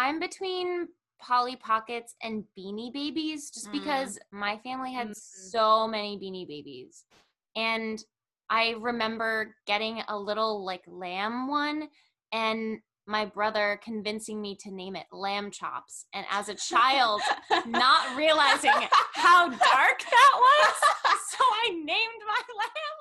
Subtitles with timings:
[0.00, 0.88] I'm between
[1.18, 3.72] Polly Pockets and Beanie Babies just Mm.
[3.72, 5.14] because my family had Mm.
[5.16, 7.04] so many Beanie Babies.
[7.54, 8.02] And
[8.48, 11.90] I remember getting a little like lamb one
[12.32, 16.06] and my brother convincing me to name it lamb chops.
[16.14, 17.20] And as a child,
[17.66, 18.72] not realizing
[19.14, 20.74] how dark that was,
[21.28, 22.96] so I named my lamb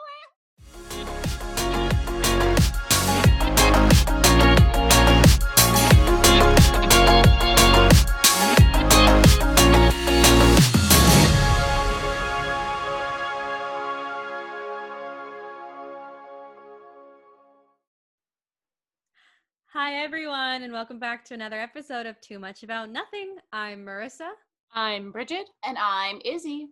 [19.89, 23.37] Hi, everyone, and welcome back to another episode of Too Much About Nothing.
[23.51, 24.29] I'm Marissa.
[24.71, 25.49] I'm Bridget.
[25.65, 26.67] and I'm Izzy.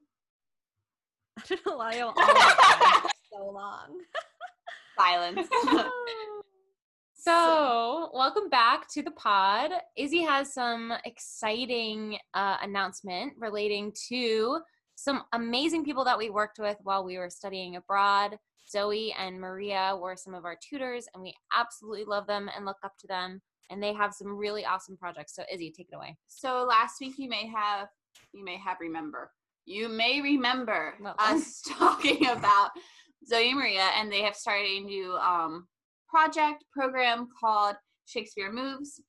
[1.39, 2.15] I don't know why I always
[3.03, 3.97] say so long.
[4.99, 5.47] Silence.
[7.15, 9.71] So, welcome back to the pod.
[9.97, 14.59] Izzy has some exciting uh, announcement relating to
[14.93, 18.37] some amazing people that we worked with while we were studying abroad.
[18.69, 22.77] Zoe and Maria were some of our tutors, and we absolutely love them and look
[22.83, 23.41] up to them.
[23.69, 25.35] And they have some really awesome projects.
[25.35, 26.17] So, Izzy, take it away.
[26.27, 27.87] so last week you may have
[28.33, 29.31] you may have remember.
[29.65, 31.15] You may remember Well.
[31.19, 32.71] us talking about
[33.27, 35.67] Zoe and Maria and they have started a new um
[36.07, 39.01] project program called Shakespeare Moves.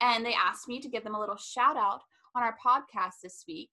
[0.00, 2.00] And they asked me to give them a little shout out
[2.34, 3.70] on our podcast this week.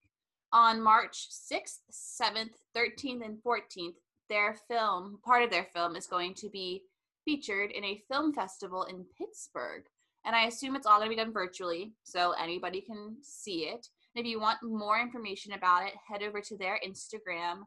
[0.54, 3.96] On March 6th, 7th, 13th, and 14th,
[4.30, 6.84] their film, part of their film, is going to be
[7.26, 9.84] featured in a film festival in Pittsburgh.
[10.26, 13.88] And I assume it's all going to be done virtually, so anybody can see it.
[14.16, 17.64] And if you want more information about it, head over to their Instagram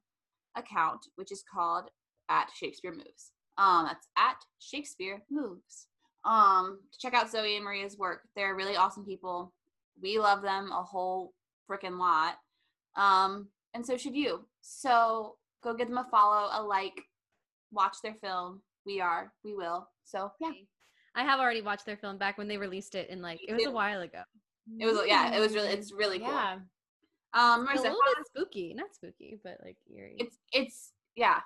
[0.56, 1.90] account, which is called
[2.28, 3.32] at Shakespeare Moves.
[3.56, 5.86] Um, that's at Shakespeare Moves.
[6.24, 8.22] Um, to check out Zoe and Maria's work.
[8.36, 9.52] They're really awesome people.
[10.02, 11.32] We love them a whole
[11.70, 12.36] freaking lot.
[12.96, 14.46] Um, and so should you.
[14.60, 17.02] So go give them a follow, a like,
[17.72, 18.62] watch their film.
[18.86, 19.88] We are, we will.
[20.04, 20.52] So yeah,
[21.14, 23.66] I have already watched their film back when they released it in like, it was
[23.66, 24.22] a while ago.
[24.78, 26.28] it was yeah, it was really, it's really cool.
[26.28, 26.58] Yeah.
[27.32, 28.74] Um, A little bit spooky.
[28.74, 30.16] Not spooky, but like eerie.
[30.18, 31.38] it's it's yeah,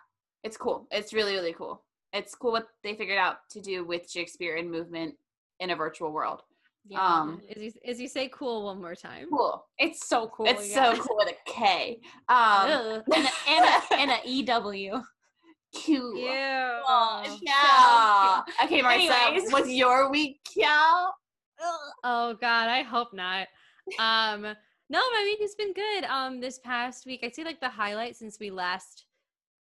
[0.43, 0.87] it's cool.
[0.91, 1.83] It's really really cool.
[2.13, 5.17] It's cool what they figured out to do with Shakespeare and movement
[5.61, 6.43] in a virtual world.
[6.87, 7.01] Yeah.
[7.21, 9.29] Um, Is you, is you say cool one more time?
[9.31, 9.65] Cool.
[9.79, 10.47] it's so cool.
[10.47, 10.95] It's yeah.
[10.95, 11.99] so cool with a K.
[12.29, 13.03] Um, Ugh.
[13.15, 15.03] and, a, and, a, and a EW.
[15.75, 16.17] cute.
[16.19, 16.25] Ew.
[16.29, 18.43] Oh, Yeah.
[18.67, 19.53] Okay, Marissa, Anyways.
[19.53, 21.07] was your week yeah?
[22.05, 23.47] Oh God, I hope not.
[23.99, 26.05] Um, no, my week has been good.
[26.05, 29.07] Um, this past week, I'd say like the highlight since we last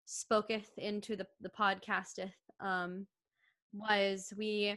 [0.08, 3.06] spoketh into the the podcasteth um
[3.72, 4.76] was we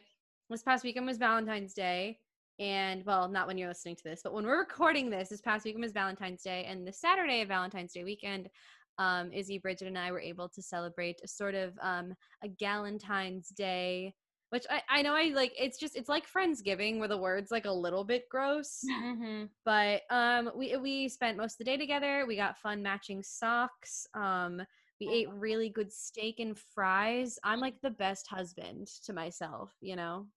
[0.50, 2.20] this past weekend was Valentine's Day.
[2.60, 5.66] And well, not when you're listening to this, but when we're recording this, this past
[5.66, 8.50] weekend was Valentine's Day, and the Saturday of Valentine's Day weekend,
[8.98, 12.14] um, Izzy, Bridget, and I were able to celebrate a sort of um,
[12.44, 14.14] a Galentine's Day
[14.50, 17.66] which I, I know I like it's just it's like Friendsgiving where the words like
[17.66, 18.86] a little bit gross.
[18.90, 19.46] Mm-hmm.
[19.66, 22.26] But um we we spent most of the day together.
[22.28, 24.08] We got fun matching socks.
[24.14, 24.62] Um
[25.02, 27.38] we ate really good steak and fries.
[27.44, 30.28] I'm like the best husband to myself, you know?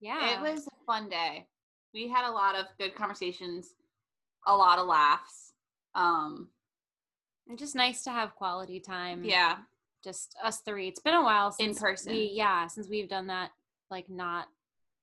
[0.00, 0.34] Yeah.
[0.34, 1.48] It was a fun day.
[1.94, 3.74] We had a lot of good conversations,
[4.46, 5.52] a lot of laughs.
[5.94, 6.48] Um,
[7.48, 9.22] And just nice to have quality time.
[9.24, 9.58] yeah,
[10.02, 10.88] Just us three.
[10.88, 12.12] It's been a while In since person.
[12.12, 13.50] We, yeah, since we've done that,
[13.90, 14.48] like not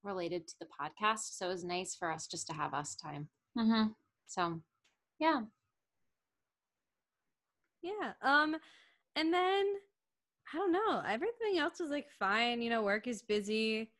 [0.03, 1.37] related to the podcast.
[1.37, 3.29] So it was nice for us just to have us time.
[3.57, 3.91] mm-hmm.
[4.27, 4.59] So,
[5.19, 5.41] yeah.
[7.81, 8.13] Yeah.
[8.21, 8.55] Um
[9.15, 9.65] and then
[10.53, 11.01] I don't know.
[11.07, 12.61] Everything else was like fine.
[12.61, 13.91] You know, work is busy.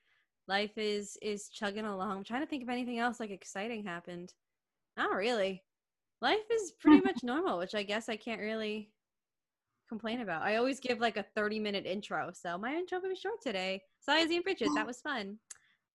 [0.51, 2.11] Life is is chugging along.
[2.11, 4.33] I'm trying to think if anything else like exciting happened.
[4.97, 5.63] Not really.
[6.21, 8.91] Life is pretty much normal, which I guess I can't really
[9.87, 10.41] complain about.
[10.41, 13.81] I always give like a 30 minute intro, so my intro will be short today.
[14.01, 15.37] So Izzy and Bridget, that was fun.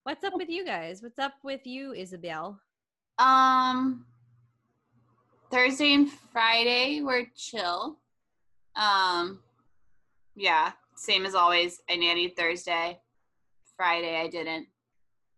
[0.01, 1.03] What's up with you guys?
[1.03, 2.59] What's up with you, Isabel?
[3.19, 4.07] Um,
[5.51, 7.99] Thursday and Friday were chill.
[8.75, 9.37] Um,
[10.35, 11.79] yeah, same as always.
[11.87, 12.99] I nannied Thursday.
[13.77, 14.67] Friday I didn't.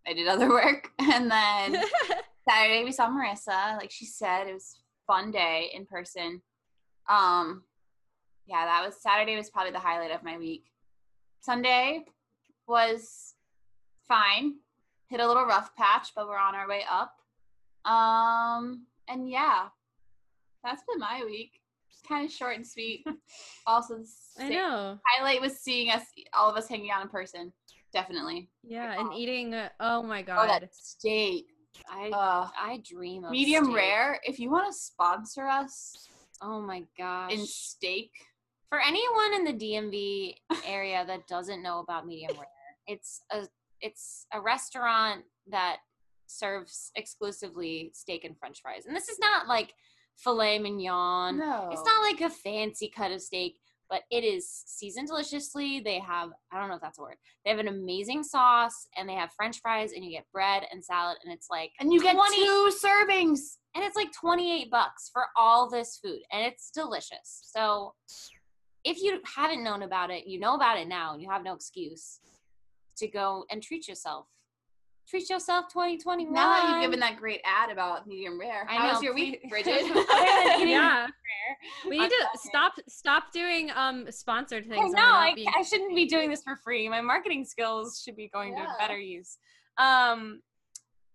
[0.07, 1.83] I did other work, and then
[2.49, 3.77] Saturday we saw Marissa.
[3.77, 6.41] Like she said, it was fun day in person.
[7.07, 7.63] Um,
[8.47, 10.65] yeah, that was Saturday was probably the highlight of my week.
[11.41, 12.05] Sunday
[12.67, 13.35] was
[14.07, 14.55] fine.
[15.09, 17.15] Hit a little rough patch, but we're on our way up.
[17.91, 19.67] Um, and yeah,
[20.63, 21.59] that's been my week.
[21.89, 23.05] It's kind of short and sweet.
[23.67, 24.99] also, the I know.
[25.05, 26.03] highlight was seeing us,
[26.33, 27.51] all of us hanging out in person.
[27.93, 28.49] Definitely.
[28.63, 29.53] Yeah, and eating.
[29.53, 30.47] Uh, oh my Oh, god.
[30.61, 31.45] that steak.
[31.89, 33.75] I Uh, I dream of medium steak.
[33.75, 34.19] rare.
[34.23, 36.09] If you want to sponsor us
[36.41, 37.33] Oh my gosh.
[37.33, 38.11] in steak,
[38.69, 42.47] For anyone in the DMV area that doesn't know about medium rare,
[42.87, 43.47] it's a
[43.81, 45.77] it's a restaurant that
[46.27, 48.85] serves exclusively steak and french fries.
[48.85, 49.73] And this is not like
[50.17, 51.39] filet mignon.
[51.39, 53.59] no, It's not like a fancy cut of steak,
[53.89, 55.79] but it is seasoned deliciously.
[55.79, 57.15] They have, I don't know if that's a word.
[57.43, 60.83] They have an amazing sauce and they have french fries and you get bread and
[60.83, 63.57] salad and it's like and you get 20 two servings.
[63.75, 67.41] and it's like 28 bucks for all this food and it's delicious.
[67.43, 67.93] So
[68.83, 71.53] if you haven't known about it, you know about it now and you have no
[71.53, 72.19] excuse
[72.97, 74.27] to go and treat yourself.
[75.09, 76.31] Treat yourself 2021.
[76.31, 79.15] Now that you've given that great ad about medium rare, I how was know, your
[79.15, 79.81] week, Bridget?
[79.83, 81.07] Other than eating yeah.
[81.85, 84.91] We need I'm to stop stop doing um sponsored things.
[84.91, 86.87] know that I, being- I shouldn't be doing this for free.
[86.89, 88.65] My marketing skills should be going Yeah.
[88.65, 89.37] to better use.
[89.79, 90.41] Um,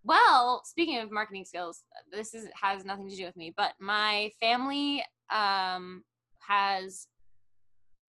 [0.03, 4.31] well, speaking of marketing skills, this is has nothing to do with me, but my
[4.41, 6.03] family um,
[6.41, 7.07] has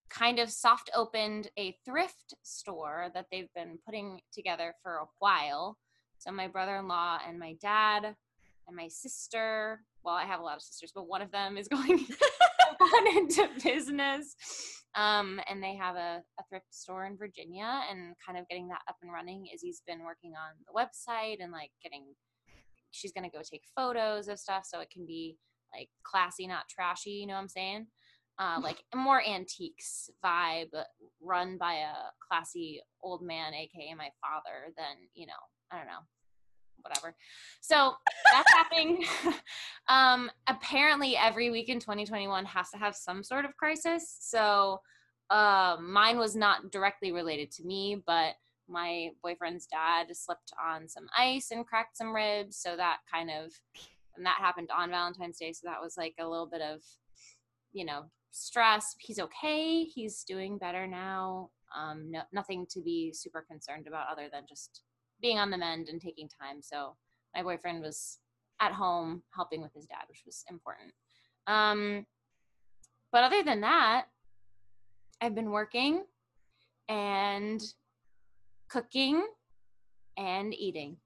[0.10, 5.78] kind of soft opened a thrift store that they've been putting together for a while.
[6.20, 8.16] So my brother-in-law and my dad
[8.68, 11.68] and my sister, well, I have a lot of sisters, but one of them is
[11.68, 12.06] going
[12.80, 14.36] gone into business.
[14.96, 18.82] Um, and they have a, a thrift store in Virginia and kind of getting that
[18.88, 19.48] up and running.
[19.54, 22.06] Izzy's been working on the website and like getting,
[22.92, 25.38] she's going to go take photos of stuff so it can be
[25.74, 27.12] like classy, not trashy.
[27.12, 27.88] You know what I'm saying?
[28.38, 30.68] Uh, like more antiques vibe
[31.22, 31.94] run by a
[32.28, 35.34] classy old man, aka my father, than, you know,
[35.72, 36.04] I don't know,
[36.82, 37.16] whatever.
[37.62, 37.94] So
[38.32, 39.06] that's happening.
[39.88, 44.18] um, apparently, every week in 2021 has to have some sort of crisis.
[44.20, 44.82] So
[45.30, 48.36] uh, mine was not directly related to me, but
[48.68, 52.58] my boyfriend's dad slipped on some ice and cracked some ribs.
[52.58, 53.52] So that kind of,
[54.16, 55.54] and that happened on Valentine's Day.
[55.54, 56.82] So that was like a little bit of,
[57.74, 58.06] you know,
[58.36, 58.96] stress.
[59.00, 59.84] He's okay.
[59.86, 61.52] He's doing better now.
[61.76, 64.82] Um, no, nothing to be super concerned about other than just
[65.22, 66.62] being on the mend and taking time.
[66.62, 66.96] So
[67.34, 68.20] my boyfriend was
[68.60, 70.92] at home helping with his dad, which was important.
[71.48, 72.06] Um,
[73.12, 74.08] but other than that,
[75.22, 76.04] I've been working
[76.90, 77.62] and
[78.70, 79.26] cooking
[80.18, 80.98] and eating.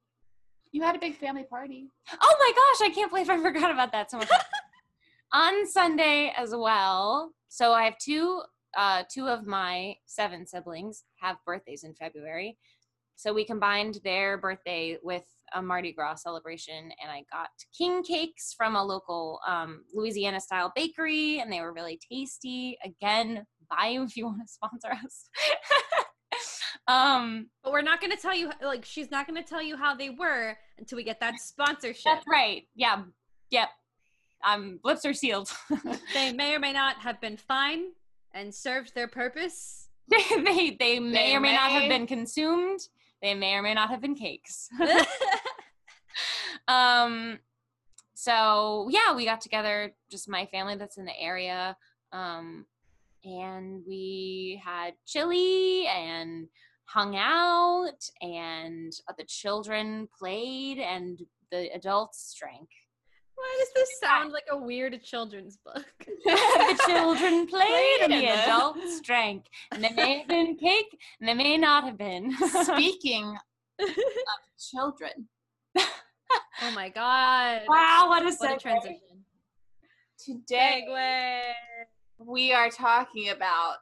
[0.72, 1.90] you had a big family party.
[2.20, 4.30] Oh my gosh, I can't believe I forgot about that so much.
[5.32, 7.32] On Sunday as well.
[7.50, 8.42] So I have two
[8.78, 12.58] uh two of my seven siblings have birthdays in February.
[13.16, 18.54] So we combined their birthday with a Mardi Gras celebration and I got king cakes
[18.58, 22.78] from a local um, Louisiana style bakery and they were really tasty.
[22.84, 25.30] Again, buy them if you want to sponsor us.
[26.88, 29.76] um but we're not going to tell you like she's not going to tell you
[29.76, 32.04] how they were until we get that sponsorship.
[32.06, 32.64] that's right.
[32.74, 33.04] Yeah.
[33.52, 33.70] Yep.
[34.46, 35.52] Um lips are sealed.
[36.14, 37.92] They may or may not have been fine
[38.34, 39.90] and served their purpose.
[40.08, 42.80] they, they they may They or may, not have been consumed.
[43.22, 44.70] They may or may not have been cakes.
[46.68, 47.40] um
[48.16, 51.76] so yeah, we got together just my family that's in the area.
[52.12, 52.66] Um
[53.24, 56.48] and we had chili and
[56.86, 61.22] hung out and the children played and
[61.52, 62.70] the adults drank.
[63.40, 65.86] Why does this sound like a weird children's book?
[66.26, 69.46] the children played and and the the- adults drank.
[69.72, 72.34] And they may have been cake and they may not have been.
[72.64, 73.38] Speaking
[73.80, 73.90] of
[74.60, 75.30] children,
[75.78, 77.62] oh my god.
[77.68, 78.98] wow, what a What a transition.
[80.18, 81.42] today Segue.
[82.20, 83.78] we are talking about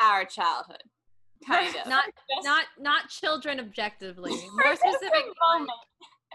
[0.00, 0.82] our childhood.
[1.46, 1.86] Kind of.
[1.86, 4.30] Not Just not not children objectively.
[4.30, 5.24] More specific.
[5.52, 5.70] moment,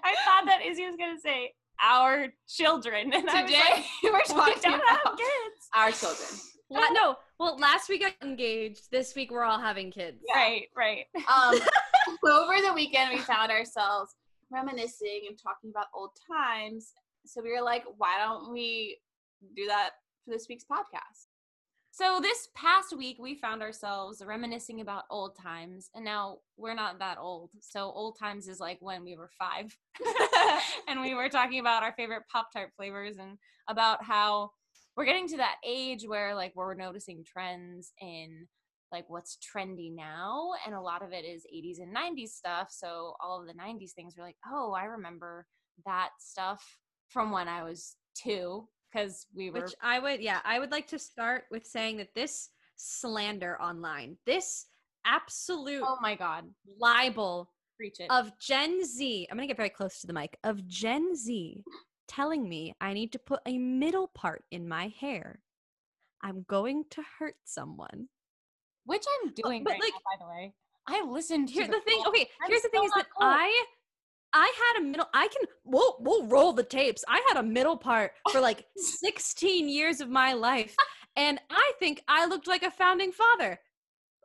[0.03, 3.13] I thought that Izzy was going to say our children.
[3.13, 5.69] And Today like, we're we talking about kids.
[5.75, 6.39] our children.
[6.71, 8.91] La- no, well, last week I got engaged.
[8.91, 10.23] This week we're all having kids.
[10.33, 11.05] Right, right.
[11.15, 11.55] Um,
[12.31, 14.13] over the weekend, we found ourselves
[14.51, 16.91] reminiscing and talking about old times.
[17.25, 18.99] So we were like, why don't we
[19.55, 19.91] do that
[20.25, 21.25] for this week's podcast?
[21.99, 26.99] So this past week, we found ourselves reminiscing about old times, and now we're not
[26.99, 27.49] that old.
[27.59, 29.77] So old times is like when we were five,
[30.87, 33.37] and we were talking about our favorite Pop Tart flavors and
[33.67, 34.51] about how
[34.95, 38.47] we're getting to that age where like we're noticing trends in
[38.93, 42.69] like what's trendy now, and a lot of it is 80s and 90s stuff.
[42.71, 45.45] So all of the 90s things are like, oh, I remember
[45.85, 46.77] that stuff
[47.09, 50.87] from when I was two because we were Which I would, yeah, I would like
[50.87, 54.65] to start with saying that this slander online, this
[55.05, 56.43] absolute oh my god
[56.77, 58.11] libel Preach it.
[58.11, 59.27] of Gen Z.
[59.29, 60.37] I'm gonna get very close to the mic.
[60.43, 61.63] Of Gen Z
[62.07, 65.39] telling me I need to put a middle part in my hair.
[66.21, 68.09] I'm going to hurt someone.
[68.85, 70.53] Which I'm oh, doing but, right like- now, by the way.
[70.87, 71.99] I listened to Here, the thing.
[71.99, 73.27] whole- Okay, I'm here's the thing: is that cool.
[73.27, 73.65] I,
[74.33, 75.07] I had a middle.
[75.13, 75.47] I can.
[75.65, 77.03] We'll we'll roll the tapes.
[77.07, 80.75] I had a middle part for like 16 years of my life,
[81.15, 83.59] and I think I looked like a founding father.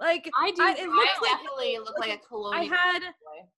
[0.00, 0.62] Like I do.
[0.62, 2.60] I- it looks like- definitely look like a colonial.
[2.72, 3.48] I had boy.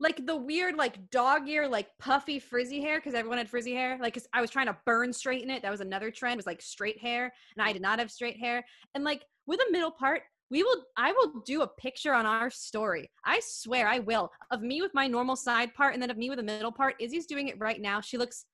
[0.00, 3.96] like the weird like dog ear like puffy frizzy hair because everyone had frizzy hair
[4.00, 6.60] like 'cause i was trying to burn straighten it that was another trend was like
[6.60, 8.64] straight hair and i did not have straight hair
[8.96, 12.50] and like with a middle part we will i will do a picture on our
[12.50, 16.16] story i swear i will of me with my normal side part and then of
[16.18, 18.44] me with a middle part izzy's doing it right now she looks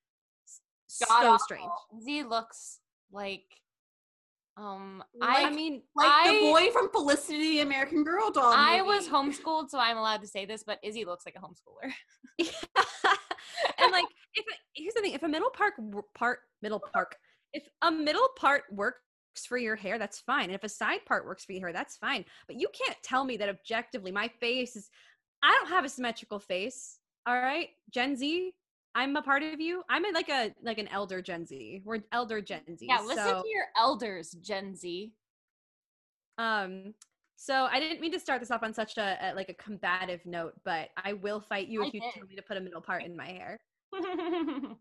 [0.47, 1.39] s- so God-awful.
[1.41, 1.71] strange
[2.03, 2.79] Z looks
[3.13, 3.43] like
[4.57, 8.53] um i, I mean like I- the boy from Felicity American Girl doll.
[8.55, 11.91] I was homeschooled, so I'm allowed to say this, but Izzy looks like a homeschooler.
[13.79, 14.05] and like
[14.35, 14.45] if
[14.75, 15.75] here's the thing if a middle part
[16.15, 17.15] part middle part
[17.53, 19.01] if a middle part works
[19.39, 21.97] for your hair that's fine and if a side part works for your hair that's
[21.97, 24.91] fine but you can't tell me that objectively my face is
[25.43, 28.53] i don't have a symmetrical face all right gen z
[28.95, 32.41] i'm a part of you i'm like a like an elder gen z we're elder
[32.41, 35.13] gen z Yeah, listen so, to your elders, Gen Z.
[36.39, 36.95] um
[37.37, 40.21] so i didn't mean to start this off on such a, a like a combative
[40.27, 42.13] note but i will fight you I if you did.
[42.15, 43.61] tell me to put a middle part in my hair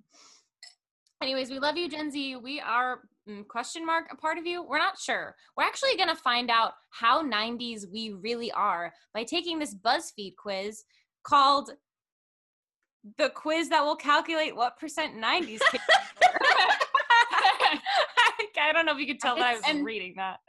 [1.22, 2.38] Anyways, we love you, Gen Z.
[2.38, 3.01] We are
[3.48, 4.64] question mark a part of you.
[4.64, 5.36] We're not sure.
[5.56, 10.84] We're actually gonna find out how 90s we really are by taking this BuzzFeed quiz
[11.24, 11.72] called
[13.18, 15.84] the quiz that will calculate what percent 90s kids.
[18.60, 20.40] I don't know if you could tell that I was and- reading that.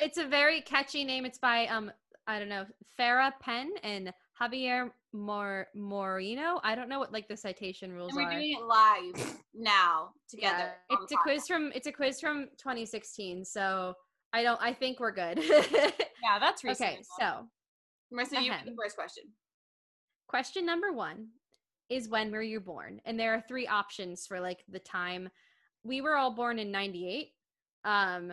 [0.00, 1.24] It's a very catchy name.
[1.24, 1.90] It's by um
[2.26, 2.66] I don't know
[2.98, 6.60] Farrah Penn and Javier Mor Moreno.
[6.62, 8.32] I don't know what like the citation rules And we're are.
[8.32, 10.72] doing it live now together.
[10.90, 13.44] Yeah, it's a quiz from it's a quiz from 2016.
[13.44, 13.94] So
[14.32, 14.60] I don't.
[14.60, 15.40] I think we're good.
[16.20, 16.90] Yeah, that's recent.
[16.90, 17.46] okay, so
[18.12, 19.22] Marissa, you the first question.
[20.26, 21.28] question number one
[21.88, 23.00] is when were you born?
[23.04, 25.28] And there are three options for like the time.
[25.84, 27.28] We were all born in 98.
[27.84, 28.32] Um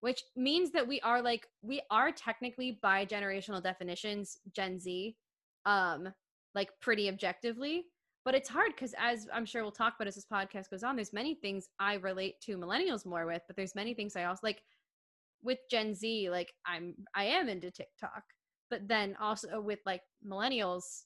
[0.00, 5.16] which means that we are like we are technically by generational definitions Gen Z
[5.66, 6.08] um
[6.54, 7.84] like pretty objectively
[8.24, 10.96] but it's hard because as i'm sure we'll talk about as this podcast goes on
[10.96, 14.40] there's many things i relate to millennials more with but there's many things i also
[14.42, 14.62] like
[15.42, 18.22] with gen z like i'm i am into tiktok
[18.70, 21.02] but then also with like millennials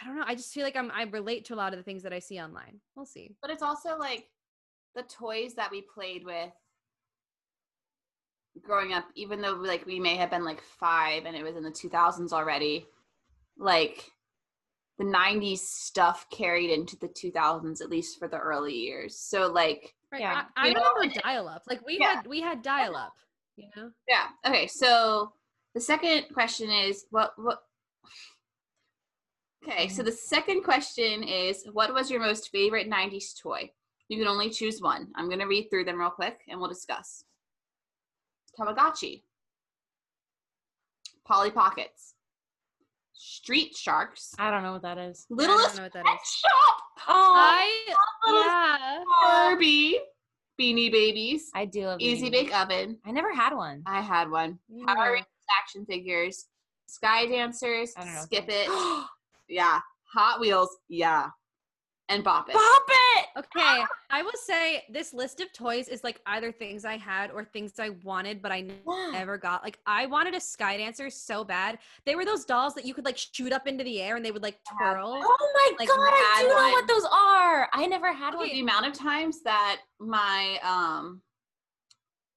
[0.00, 1.84] i don't know i just feel like i'm i relate to a lot of the
[1.84, 2.80] things that i see online.
[2.96, 3.36] We'll see.
[3.40, 4.26] But it's also like
[4.94, 6.50] the toys that we played with
[8.62, 11.62] growing up, even though like we may have been like five and it was in
[11.62, 12.86] the 2000s already,
[13.56, 14.10] like
[14.98, 19.18] the 90s stuff carried into the 2000s, at least for the early years.
[19.18, 20.44] So, like, right Yeah.
[20.56, 22.16] i, I You know, remember dial up like we Yeah.
[22.16, 23.14] had we had dial up
[23.56, 24.26] you know yeah.
[24.46, 24.66] Okay.
[24.66, 25.32] So
[25.74, 27.60] the second question is what, what,
[29.62, 30.06] Okay, so mm-hmm.
[30.06, 33.70] the second question is what was your most favorite 90s toy?
[34.08, 35.08] You can only choose one.
[35.14, 37.24] I'm going to read through them real quick and we'll discuss.
[38.58, 39.22] Tamagotchi,
[41.26, 42.14] Polly Pockets,
[43.12, 45.26] Street Sharks, I don't know what that is.
[45.30, 46.28] I don't Littlest know what that Pet is.
[46.28, 47.94] Shop, Oh, I
[48.26, 49.04] yeah.
[49.22, 49.98] Barbie,
[50.60, 52.98] Beanie Babies, I do love Easy Bake Oven.
[53.06, 53.82] I never had one.
[53.86, 54.58] I had one.
[54.86, 55.26] Power Rangers
[55.62, 56.46] action figures,
[56.86, 58.20] Sky Dancers, I don't know.
[58.22, 58.68] Skip It,
[59.48, 59.80] yeah,
[60.12, 61.28] Hot Wheels, yeah,
[62.10, 62.54] and Bop It.
[62.54, 63.26] Bop it!
[63.38, 67.44] Okay, I will say this list of toys is like either things I had or
[67.44, 68.72] things I wanted, but I n-
[69.12, 69.62] never got.
[69.62, 71.78] Like I wanted a sky dancer so bad.
[72.04, 74.32] They were those dolls that you could like shoot up into the air and they
[74.32, 75.20] would like have twirl.
[75.24, 77.68] Oh my Like, god, I had do know what those are.
[77.72, 78.48] I never had Okay, one.
[78.48, 81.22] the amount of times that my um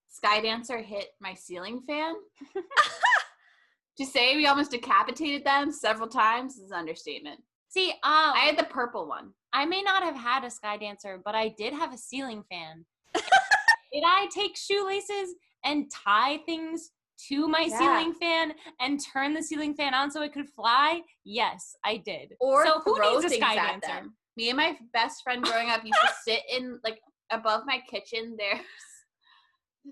[0.10, 2.13] sky dancer hit my ceiling fan
[3.98, 7.42] to say we almost decapitated them several times is an understatement.
[7.74, 9.32] See, um, I had the purple one.
[9.51, 12.86] I may not have had a sky dancer, but I did have a ceiling fan.
[13.15, 15.34] did I take shoelaces
[15.65, 16.92] and tie things
[17.30, 17.80] to my Yeah.
[17.80, 21.01] ceiling fan and turn the ceiling fan on so it could fly?
[21.24, 22.36] Yes, I did.
[22.39, 23.88] Or so who needs a sky dancer?
[23.88, 24.18] them.
[24.38, 27.00] Me and my best friend growing up used to sit in like
[27.32, 28.36] above my kitchen.
[28.38, 28.60] There's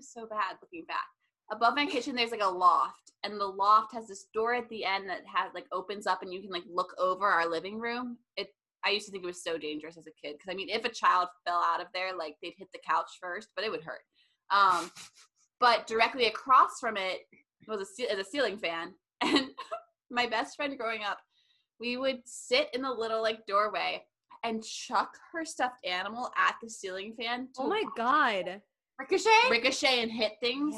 [0.08, 1.06] so bad looking back.
[1.52, 4.84] Above my kitchen, there's like a loft, and the loft has this door at the
[4.84, 8.16] end that has like opens up, and you can like look over our living room.
[8.36, 8.48] It
[8.84, 10.84] I used to think it was so dangerous as a kid because I mean, if
[10.84, 13.84] a child fell out of there, like they'd hit the couch first, but it would
[13.84, 14.00] hurt.
[14.50, 14.90] Um,
[15.60, 17.20] but directly across from it
[17.68, 19.50] was a, a ceiling fan, and
[20.10, 21.18] my best friend growing up,
[21.78, 24.02] we would sit in the little like doorway
[24.42, 27.48] and chuck her stuffed animal at the ceiling fan.
[27.58, 28.62] Oh my god.
[28.98, 29.50] Ricochet?
[29.50, 30.74] Ricochet and hit things.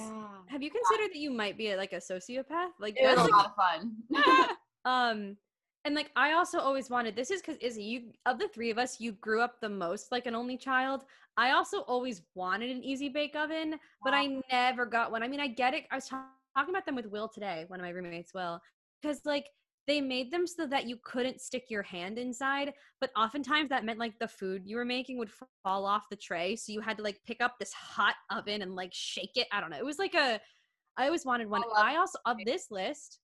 [0.49, 2.71] Have you considered that you might be like a sociopath?
[2.78, 4.56] Like It was that's a lot of fun.
[4.85, 5.37] um
[5.85, 8.78] and like I also always wanted this is because Izzy, you of the three of
[8.78, 11.04] us, you grew up the most like an only child.
[11.37, 15.23] I also always wanted an easy bake oven, but I never got one.
[15.23, 15.85] I mean, I get it.
[15.90, 16.25] I was ta-
[16.56, 18.61] talking about them with Will today, one of my roommates, Will,
[19.02, 19.49] because like
[19.87, 23.99] they made them so that you couldn't stick your hand inside, but oftentimes that meant
[23.99, 25.31] like the food you were making would
[25.62, 28.75] fall off the tray, so you had to like pick up this hot oven and
[28.75, 29.47] like shake it.
[29.53, 29.79] I don't know.
[29.79, 30.41] It was like a
[30.97, 31.62] I always wanted one.
[31.62, 33.19] love I also of this list,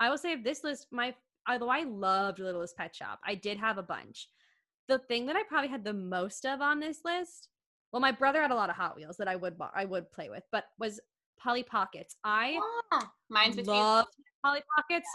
[0.00, 1.14] I will say of this list, my
[1.48, 4.28] although I loved Littlest Pet Shop, I did have a bunch.
[4.88, 7.48] The thing that I probably had the most of on this list,
[7.92, 10.28] well, my brother had a lot of Hot Wheels that I would I would play
[10.28, 11.00] with, but was
[11.38, 12.16] Polly Pockets.
[12.24, 12.58] I
[13.28, 14.08] Mine's between loved
[14.44, 15.08] Polly Pockets,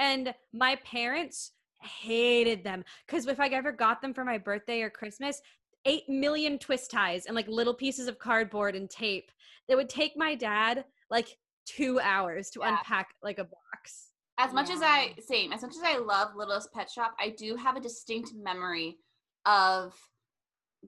[0.00, 1.52] and my parents
[1.82, 5.40] hated them because if I ever got them for my birthday or Christmas,
[5.84, 9.30] eight million twist ties and like little pieces of cardboard and tape.
[9.68, 12.70] It would take my dad like two hours to Yeah.
[12.70, 14.08] unpack like a box.
[14.38, 17.56] as much as I same, as much as I love Littlest Pet Shop, I do
[17.56, 18.98] have a distinct memory
[19.44, 19.94] of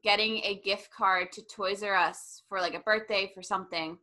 [0.02, 3.98] getting a gift card to Toys R Us for like a birthday for something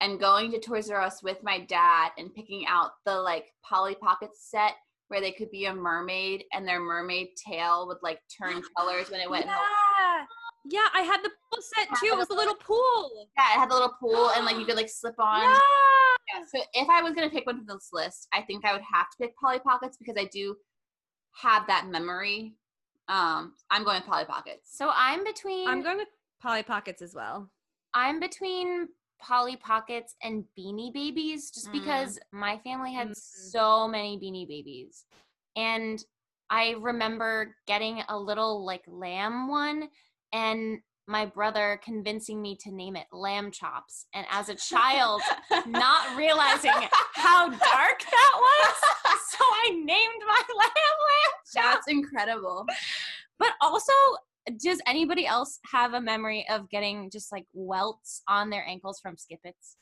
[0.00, 3.94] and going to Toys R Us with my dad and picking out the like Polly
[3.94, 4.72] Pockets set
[5.08, 9.20] where they could be a mermaid and their mermaid tail would like turn colors when
[9.20, 10.24] it went in yeah.
[10.68, 12.06] yeah, I had the pool set too.
[12.06, 13.28] It was a little pool.
[13.36, 15.42] yeah, it had the little pool and like you could like slip on.
[15.42, 15.58] Yeah.
[16.34, 18.82] Yeah, so if I was gonna pick one from this list, I think I would
[18.92, 20.56] have to pick Polly Pockets because I do
[21.42, 22.54] have that memory.
[23.08, 24.76] Um, I'm going with Polly Pockets.
[24.76, 26.08] So I'm between I'm going with
[26.42, 27.48] Polly Pockets as well.
[27.94, 28.88] I'm between
[29.20, 31.72] Polly Pockets and Beanie Babies just Mm.
[31.72, 33.16] because my family had Mm.
[33.16, 35.04] so many Beanie Babies.
[35.56, 36.04] And
[36.50, 39.90] I remember getting a little like lamb one
[40.32, 44.06] and my brother convincing me to name it Lamb Chops.
[44.12, 45.22] And as a child,
[45.66, 46.72] not realizing
[47.14, 48.74] how dark that was,
[49.30, 51.54] so I named my lamb Lamb Chops.
[51.54, 52.66] That's incredible.
[53.38, 53.92] But also,
[54.62, 59.16] does anybody else have a memory of getting just like welts on their ankles from
[59.16, 59.76] Skip Its?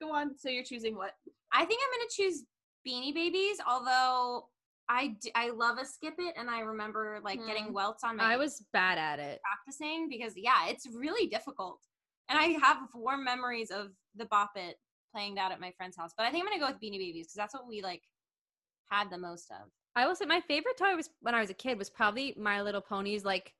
[0.00, 0.36] Go on.
[0.38, 1.12] So you're choosing what?
[1.52, 2.44] I think I'm gonna choose
[2.86, 4.46] Beanie Babies, although
[4.88, 7.72] I, d- I love a Skip It and I remember like getting Hmm.
[7.74, 9.40] welts on my I was bad at it.
[9.42, 11.80] practicing because yeah, it's really difficult.
[12.28, 14.76] And I have warm memories of the Bop It
[15.14, 16.12] playing that at my friend's house.
[16.16, 18.02] But I think I'm gonna go with Beanie Babies because that's what we like
[18.90, 19.68] had the most of.
[19.96, 22.62] I will say my favorite toy was when I was a kid was probably My
[22.62, 23.52] Little Ponies, like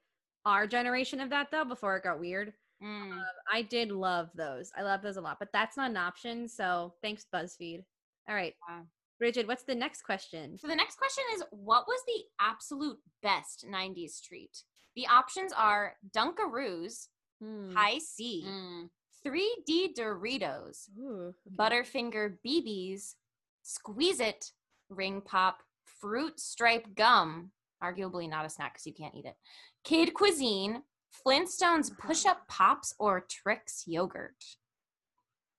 [0.44, 2.52] our generation of that though, before it got weird.
[2.82, 3.12] Mm.
[3.12, 3.22] Um,
[3.52, 4.70] I did love those.
[4.76, 6.48] I love those a lot, but that's not an option.
[6.48, 7.84] So thanks, BuzzFeed.
[8.28, 8.82] All right, Wow.
[9.18, 10.56] Bridget, what's the next question?
[10.56, 14.62] So the next question is what was the absolute best 90s treat?
[14.96, 17.08] The options are Dunkaroos,
[17.40, 17.70] Hmm.
[17.72, 18.90] High C, Mm.
[19.26, 21.56] 3D Doritos, Ooh, okay.
[21.56, 23.14] Butterfinger BBs,
[23.62, 24.52] Squeeze It,
[24.88, 29.36] Ring Pop, Fruit Stripe Gum, arguably not a snack because you can't eat it,
[29.84, 30.82] Kid Cuisine,
[31.26, 34.44] Flintstones Push Up Pops, or Trix Yogurt.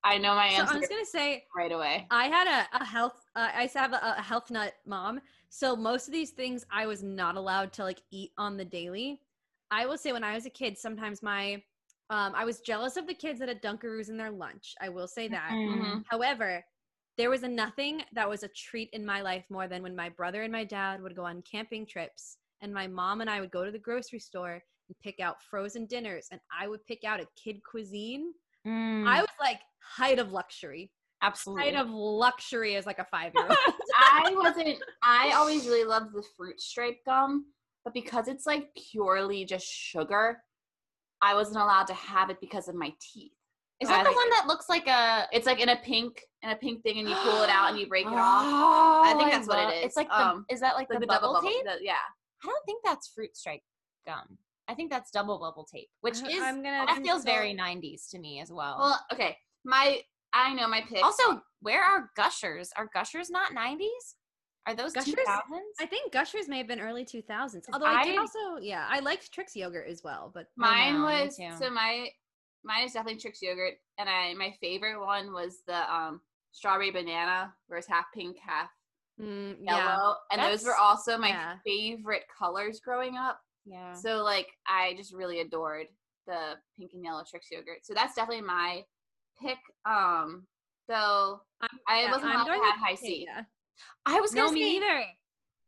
[0.04, 2.06] I know my So answer I was gonna say right away.
[2.10, 3.24] I had a, a health.
[3.36, 6.66] Uh, I used to have a, a health nut mom, so most of these things
[6.72, 9.20] I was not allowed to like eat on the daily.
[9.70, 11.62] I will say when I was a kid, sometimes my
[12.10, 14.74] um, I was jealous of the kids that had Dunkaroos in their lunch.
[14.80, 15.50] I will say that.
[15.50, 16.04] Mhm.
[16.10, 16.64] However,
[17.16, 20.08] there was a nothing that was a treat in my life more than when my
[20.08, 23.50] brother and my dad would go on camping trips, and my mom and I would
[23.50, 27.20] go to the grocery store and pick out frozen dinners, and I would pick out
[27.20, 28.32] a kid cuisine.
[28.66, 30.90] Mm, I was like height of luxury
[31.22, 31.64] absolutely.
[31.64, 33.56] height of luxury as like a five year old.
[33.96, 34.78] I wasn't.
[35.02, 37.46] I always really loved the fruit stripe gum,
[37.84, 40.38] but because it's like purely just sugar,
[41.22, 43.32] I wasn't allowed to have it because of my teeth.
[43.80, 46.50] Is I that the one that looks like a It's like in a pink, in
[46.50, 48.44] a pink thing, and you pull it out and you break it off.
[49.02, 49.84] Oh, I think that's what it is.
[49.86, 51.64] It's like the, Um, is that like, Like the, the bubble, double tape?
[51.64, 51.94] the- yeah.
[52.42, 53.62] I don't think that's fruit stripe
[54.06, 54.38] gum.
[54.68, 58.18] I think that's double bubble tape, which is I'm gonna- that feels very 90s to
[58.18, 58.78] me as well.
[58.78, 59.36] Well, okay.
[59.64, 60.00] My,
[60.32, 61.02] I know my pick.
[61.04, 62.70] also, where are Gushers?
[62.76, 64.14] Are Gushers not 90s?
[64.66, 65.14] Are those Gushers?
[65.14, 65.60] 2000s?
[65.80, 67.66] I think Gushers may have been early 2000s.
[67.72, 70.30] Although I, did also, yeah, I liked Trix yogurt as well.
[70.32, 72.08] But mine know, was so my,
[72.64, 76.20] mine is definitely Trix yogurt, and I my favorite one was the um
[76.52, 78.70] strawberry banana, where it's half pink, half
[79.20, 81.54] mm, yellow, yeah, and those were also my yeah.
[81.64, 83.40] favorite colors growing up.
[83.66, 83.92] yeah.
[83.94, 85.86] So like I just really adored
[86.26, 87.84] the pink and yellow Trix yogurt.
[87.84, 88.82] So that's definitely my
[89.40, 89.58] pick.
[89.84, 90.46] Um,
[90.88, 93.24] though I'm- I wasn't allowed to have high C.
[93.28, 93.42] yeah.
[94.06, 95.04] I was No, gonna me say neither.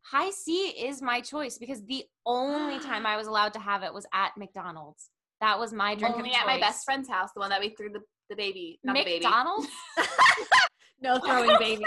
[0.02, 3.92] high C is my choice because the only time I was allowed to have it
[3.92, 5.10] was at McDonald's.
[5.40, 7.90] That was my drink Only at my best friend's house, the one that we threw
[7.90, 9.24] the, the baby, not the baby.
[9.24, 9.68] McDonald's.
[11.00, 11.84] No throwing baby.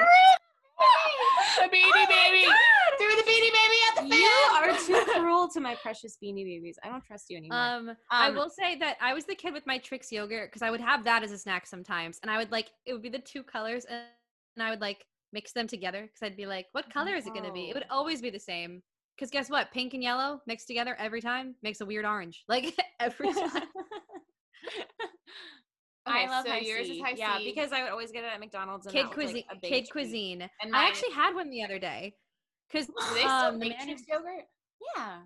[0.78, 2.46] The beanie baby.
[2.98, 4.20] Threw the beanie baby at the fan.
[4.20, 6.78] you are too cruel to my precious beanie babies.
[6.84, 7.58] I don't trust you anymore.
[7.60, 10.62] Um, I Um, will say that I was the kid with my Trix yogurt because
[10.62, 13.10] I would have that as a snack sometimes, and I would like it would be
[13.10, 14.02] the two colors, and,
[14.56, 17.34] and I would like mix them together because I'd be like, "What color is it
[17.34, 18.82] going to be?" It would always be the same.
[19.16, 19.72] Because guess what?
[19.72, 22.44] Pink and yellow mixed together every time makes a weird orange.
[22.48, 23.64] Like every time.
[26.26, 26.94] I love so high yours C.
[26.98, 27.46] is high yeah, C.
[27.54, 28.86] because I would always get it at McDonald's.
[28.86, 29.44] And kid was, like, cuisine.
[29.62, 29.92] kid treat.
[29.92, 30.50] cuisine.
[30.62, 32.16] And I actually had one the other day.
[32.72, 34.46] Because they still um, the make man yogurt?
[34.96, 35.18] Yeah.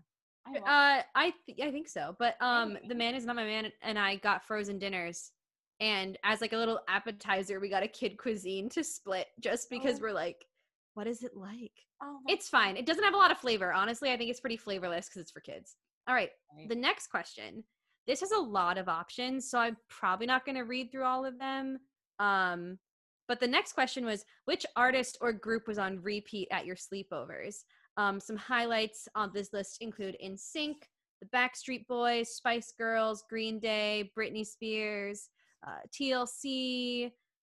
[0.46, 3.72] I Uh, I th- I think so, but um, the man is not my man,
[3.84, 5.32] and I got frozen dinners,
[5.80, 9.98] and as like a little appetizer, we got a kid cuisine to split just because
[9.98, 10.04] Oh.
[10.04, 10.38] we're like,
[10.96, 11.72] what is it like?
[12.04, 12.76] Oh, It's fine.
[12.76, 13.72] It doesn't have a lot of flavor.
[13.72, 15.76] Honestly, I think it's pretty flavorless because it's for kids.
[16.08, 16.32] All Right.
[16.68, 17.64] the next question.
[18.08, 21.26] This has a lot of options, so I'm probably not going to read through all
[21.26, 21.80] of them.
[22.20, 22.78] Um,
[23.28, 27.64] but the next question was which artist or group was on repeat at your sleepovers?
[27.98, 30.76] Um, some highlights on this list include NSYNC,
[31.22, 35.30] The Backstreet Boys, Spice Girls, Green Day, Britney Spears,
[35.66, 37.12] uh, TLC,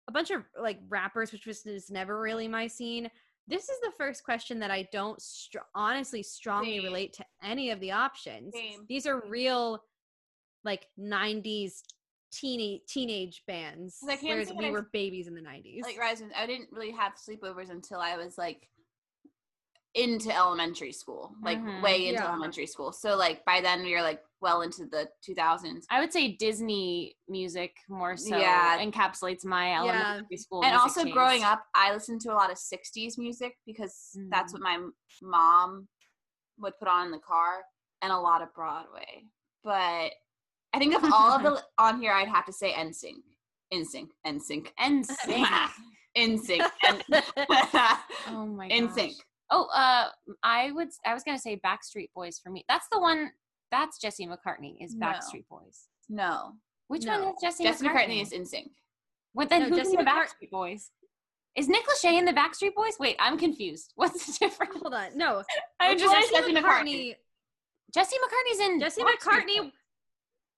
[0.08, 3.10] a bunch of like rappers, which was is never really my scene.
[3.47, 6.86] This is the first question that I don't str- honestly strongly Same.
[6.86, 8.53] relate to any of the options.
[8.53, 8.86] Same.
[8.88, 9.84] These are real,
[10.65, 11.84] like '90s
[12.34, 15.84] teeny teenage bands I can't whereas we I've- were babies in the '90s.
[15.84, 18.67] like Ryzen, I didn't really have sleepovers until I was like
[19.93, 21.82] into elementary school, like Mhm.
[21.82, 22.28] way into Yeah.
[22.30, 22.91] elementary school.
[22.91, 25.86] So like by then we were like well into the 2000s.
[25.89, 28.78] I would say Disney music more so Yeah.
[28.84, 30.63] encapsulates my elementary school.
[30.65, 34.51] and music also growing up, I listened to a lot of 60s music because that's
[34.51, 34.56] Mhm.
[34.56, 34.88] what my
[35.21, 35.88] mom
[36.58, 37.63] would put on in the car
[38.01, 39.23] and a lot of Broadway.
[39.63, 40.13] But
[40.76, 43.14] I think of all of the on here, I'd have to say NSYNC.
[43.74, 44.10] NSYNC.
[44.28, 44.68] NSYNC.
[44.78, 46.62] and sing.
[46.62, 46.68] NSYNC.
[48.30, 48.96] oh my NSYNC.
[48.96, 49.12] gosh.
[49.52, 50.08] Oh, uh,
[50.44, 50.90] I would.
[51.06, 52.66] I was gonna say Backstreet Boys for me.
[52.68, 53.32] That's the one.
[53.72, 54.76] That's Jesse McCartney.
[54.84, 55.08] Is No.
[55.08, 55.88] Backstreet Boys?
[56.10, 56.54] No.
[56.88, 57.20] Which No.
[57.24, 57.64] one is Jesse?
[57.64, 58.20] Jesse McCartney?
[58.20, 58.72] McCartney is NSYNC.
[59.34, 59.62] What then?
[59.64, 60.92] No, who's Jesse in the McCart- Backstreet Boys?
[61.56, 62.96] Is Nick Lachey in the Backstreet Boys?
[63.00, 63.94] Wait, I'm confused.
[63.96, 64.74] What's the difference?
[64.82, 65.42] Hold on, no.
[65.80, 67.16] I'm just Jesse Jesse McCartney.
[67.94, 68.80] Jesse McCartney's in.
[68.82, 69.72] Jesse Backstreet McCartney.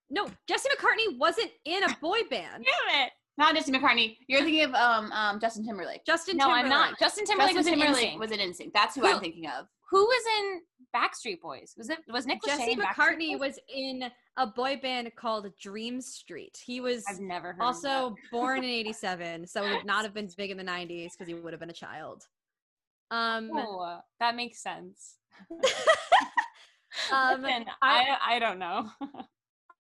[0.09, 2.65] No, Jesse McCartney wasn't in a boy band.
[2.65, 3.11] Damn it!
[3.37, 4.17] Not Jesse McCartney.
[4.27, 6.05] You're thinking of um um Justin Timberlake.
[6.05, 6.63] Justin No, Timberlake.
[6.65, 6.99] I'm not.
[6.99, 8.19] Justin Timberlake Justin was in Timberlake NSYNC.
[8.19, 8.73] was in NSYNC.
[8.73, 9.67] That's who, Who- I'm thinking of.
[9.89, 10.61] Who was in
[10.93, 11.73] Backstreet Boys?
[11.77, 14.03] Was it was Nick Jesse in McCartney was in
[14.35, 16.59] a boy band called Dream Street.
[16.65, 17.61] He was I've never heard.
[17.61, 21.11] also born in 87, so he would not have been as big in the 90s
[21.13, 22.25] because he would have been a child.
[23.11, 23.65] Um, that.
[23.65, 25.15] Oh, that makes sense.
[27.11, 28.89] um, Listen, I I don't know.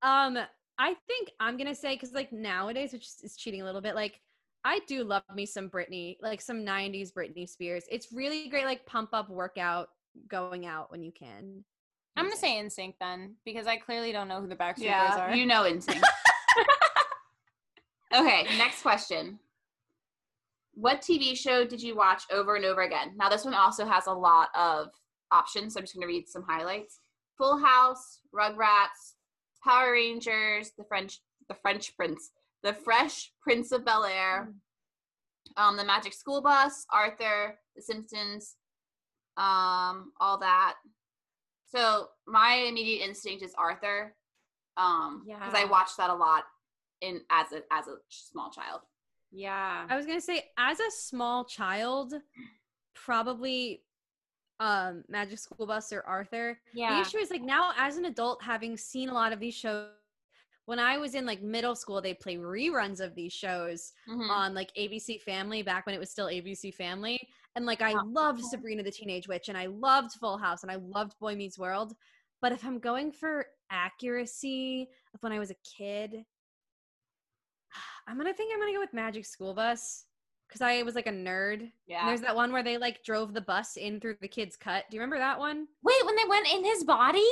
[0.01, 0.37] Um,
[0.79, 4.19] I think I'm gonna say because like nowadays, which is cheating a little bit, like
[4.63, 7.85] I do love me some Britney, like some '90s Britney Spears.
[7.89, 9.89] It's really great, like pump up workout
[10.27, 11.63] going out when you can.
[12.15, 15.29] I'm gonna say NSYNC then because I clearly don't know who the Backstreet Boys Yeah,
[15.29, 15.35] are.
[15.35, 16.01] you know NSYNC.
[18.15, 19.39] okay, next question.
[20.73, 23.13] What TV show did you watch over and over again?
[23.17, 24.89] Now, this one also has a lot of
[25.31, 26.99] options, so I'm just going to read some highlights.
[27.35, 29.15] Full House, Rugrats,
[29.67, 32.31] Power Rangers, The French, The French Prince,
[32.63, 34.53] The Fresh Prince of Bel Air,
[35.57, 38.55] um, The Magic School Bus, Arthur, The Simpsons,
[39.37, 40.75] um, all that.
[41.67, 44.15] So my immediate instinct is Arthur,
[44.77, 46.43] um, because I watched that a lot
[47.01, 48.81] in as a as a small child.
[49.31, 49.85] yeah.
[49.89, 52.13] I was gonna say, as a small child,
[52.95, 53.83] probably
[54.59, 56.59] um Magic School Bus or Arthur.
[56.73, 56.95] Yeah.
[56.95, 59.91] The issue is like now as an adult, having seen a lot of these shows.
[60.65, 64.29] When I was in like middle school, they play reruns of these shows Mhm.
[64.29, 67.29] on like ABC Family back when it was still ABC Family.
[67.55, 68.03] And like I Wow.
[68.05, 71.57] loved Sabrina the Teenage Witch and I loved Full House and I loved Boy Meets
[71.57, 71.95] World.
[72.41, 76.25] But if I'm going for accuracy of when I was a kid,
[78.07, 80.06] I'm gonna think I'm gonna go with Magic School Bus
[80.47, 81.59] because I was like a nerd.
[81.59, 82.05] And yeah.
[82.05, 84.85] there's that one where they like drove the bus in through the kid's cut.
[84.89, 85.67] Do you remember that one?
[85.83, 87.25] Wait, when they went in his body?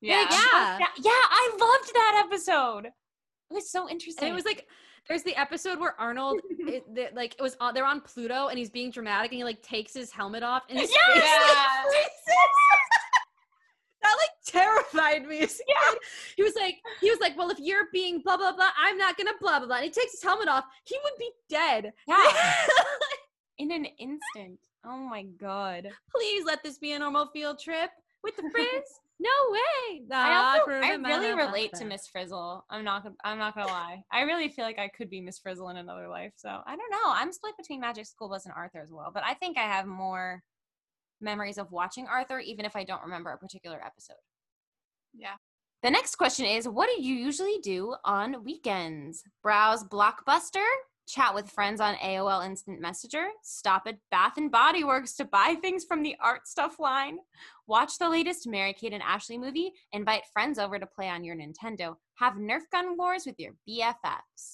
[0.00, 0.20] Yeah.
[0.20, 0.78] like, Yeah.
[0.98, 2.86] Yeah, I loved that episode.
[2.86, 4.24] It was so interesting.
[4.24, 4.66] And it was like
[5.08, 8.58] there's the episode where Arnold it, the, like it was on they're on Pluto and
[8.58, 11.14] he's being dramatic and he like takes his helmet off and his Yes!
[11.14, 11.82] face Yeah.
[11.84, 12.12] freezes.
[14.02, 15.98] that like terrified me as a kid.
[16.36, 19.16] He was like he was like, well, if you're being blah blah blah, I'm not
[19.16, 19.76] gonna blah blah blah.
[19.76, 21.92] And he takes his helmet off, he would be dead.
[22.06, 22.32] yeah,
[23.58, 24.58] in an instant.
[24.84, 25.88] Oh my god.
[26.14, 27.90] Please let this be a normal field trip
[28.24, 28.66] with the frizz.
[29.20, 30.02] no way.
[30.10, 31.36] I also, I really that.
[31.36, 32.64] relate to Miss Frizzle.
[32.68, 34.02] I'm not I'm not gonna lie.
[34.10, 36.32] I really feel like I could be Miss Frizzle in another life.
[36.36, 37.12] So I don't know.
[37.12, 39.10] I'm split between Magic School Bus and Arthur as well.
[39.14, 40.42] But I think I have more
[41.20, 44.16] memories of watching Arthur, even if I don't remember a particular episode.
[45.14, 45.34] Yeah.
[45.82, 49.24] The next question is What do you usually do on weekends?
[49.42, 50.66] Browse Blockbuster,
[51.08, 55.56] chat with friends on AOL Instant Messenger, stop at Bath and Body Works to buy
[55.60, 57.18] things from the art stuff line,
[57.66, 61.36] watch the latest Mary Kate and Ashley movie, invite friends over to play on your
[61.36, 64.52] Nintendo, have Nerf gun wars with your BFFs.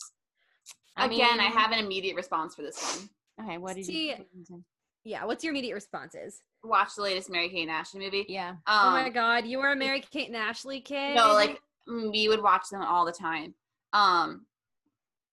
[0.96, 3.46] Again, I have an immediate response for this one.
[3.46, 4.62] Okay, what did See, you what did you say?
[5.04, 6.42] Yeah, what's your immediate responses?
[6.64, 8.26] Watch the latest Mary Kate and Ashley movie.
[8.28, 8.50] Yeah.
[8.50, 11.14] Um, oh my god, you were a Mary Kate and Ashley kid.
[11.14, 13.54] No, like mm, we would watch them all the time.
[13.92, 14.44] Um,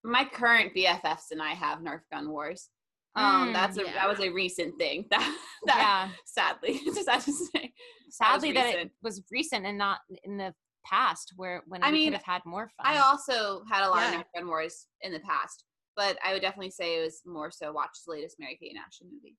[0.04, 2.70] my current BFFs and I have Nerf gun wars.
[3.16, 3.94] Um, Mm, that's a yeah.
[3.94, 5.06] that was a recent thing.
[5.12, 6.10] That that Yeah.
[6.26, 7.74] sadly, just have to say.
[8.10, 10.54] Sadly that, it was recent and not in the
[10.86, 12.86] past where when I mean, could have had more fun.
[12.86, 14.20] I also had a lot Yeah.
[14.20, 15.64] of Nerf gun wars in the past,
[15.96, 18.80] but I would definitely say it was more so watch the latest Mary Kate and
[18.86, 19.36] Ashley movie.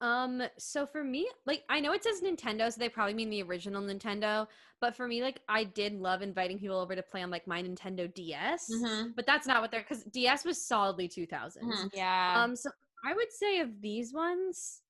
[0.00, 3.42] Um, so for me, like I know it says Nintendo, so they probably mean the
[3.42, 4.46] original Nintendo.
[4.80, 7.62] But for me, like I did love inviting people over to play on like my
[7.62, 8.70] Nintendo DS.
[8.72, 9.10] Mm-hmm.
[9.16, 11.90] But that's not what they're because DS was solidly two Mhm.
[11.92, 12.34] yeah.
[12.36, 12.70] Um, so
[13.04, 14.82] I would say of these ones,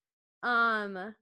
[0.43, 1.15] um,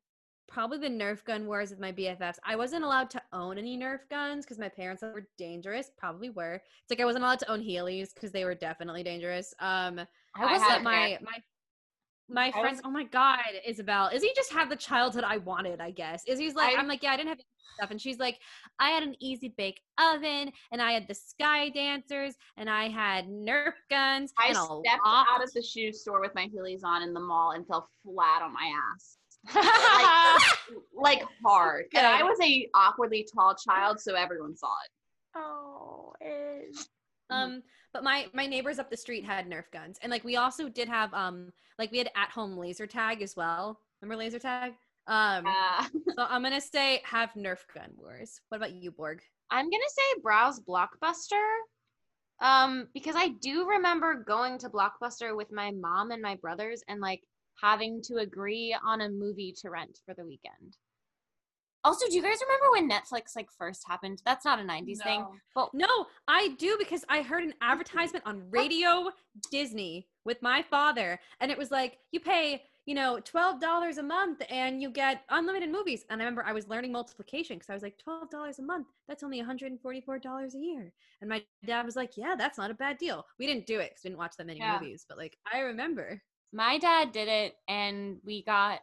[0.48, 2.38] probably the Nerf gun wars with my BFFs.
[2.44, 5.90] I wasn't allowed to own any Nerf guns because my parents were dangerous.
[5.96, 6.54] Probably were.
[6.54, 9.54] It's like I wasn't allowed to own Heelys because they were definitely dangerous.
[9.60, 10.00] Um,
[10.34, 11.38] I was my my
[12.28, 12.76] my I friends.
[12.78, 15.80] was- oh my god, Isabel, Izzy just had the childhood I wanted.
[15.80, 17.38] I guess Izzy's like I- I'm like yeah, I didn't have
[17.76, 18.38] stuff, and she's like
[18.78, 23.26] I had an easy bake oven, and I had the sky dancers, and I had
[23.28, 24.32] Nerf guns.
[24.38, 25.26] I and a stepped lot.
[25.30, 28.42] out of the shoe store with my Heelys on in the mall and fell flat
[28.42, 29.18] on my ass.
[30.94, 31.86] like hard.
[31.94, 35.38] And I was a awkwardly tall child, so everyone saw it.
[35.40, 36.88] oh, is
[37.30, 37.62] Um,
[37.92, 40.88] but my my neighbors up the street had Nerf guns, and like we also did
[40.88, 43.80] have um like we had at home laser tag as well.
[44.00, 44.72] Remember laser tag?
[45.06, 45.84] Um, Uh,
[46.16, 48.40] so I'm gonna say have Nerf gun wars.
[48.48, 49.20] What about you, Borg?
[49.50, 51.46] I'm gonna say browse Blockbuster.
[52.40, 57.00] Um, because I do remember going to Blockbuster with my mom and my brothers and
[57.00, 57.22] like
[57.62, 60.76] having to agree on a movie to rent for the weekend.
[61.84, 64.20] Also, do you guys remember when Netflix like first happened?
[64.24, 65.20] That's not a 90s thing.
[65.20, 65.34] no.
[65.54, 69.10] But No, I do because I heard an advertisement on Radio
[69.50, 74.02] Disney with my father, and it was like you pay, you know, twelve dollars a
[74.02, 76.04] month and you get unlimited movies.
[76.10, 78.88] And I remember I was learning multiplication because I was like, twelve dollars a month,
[79.06, 80.92] that's only one hundred and forty-four dollars a year.
[81.20, 83.24] And my dad was like, yeah, that's not a bad deal.
[83.38, 84.78] We didn't do it because we didn't watch that many Yeah.
[84.80, 86.20] movies, but like I remember.
[86.52, 88.80] my dad did it and we got li-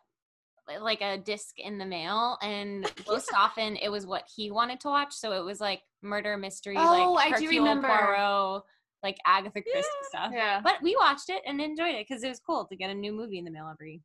[0.82, 4.88] like a disc in the mail and most often it was what he wanted to
[4.88, 7.88] watch so it was like murder mystery Oh, like I do remember.
[7.88, 8.64] Poirot
[9.04, 10.08] like Agatha Christie Yeah.
[10.10, 10.62] stuff Yeah.
[10.64, 13.12] but we watched it and enjoyed it because it was cool to get a new
[13.12, 14.02] movie in the mail every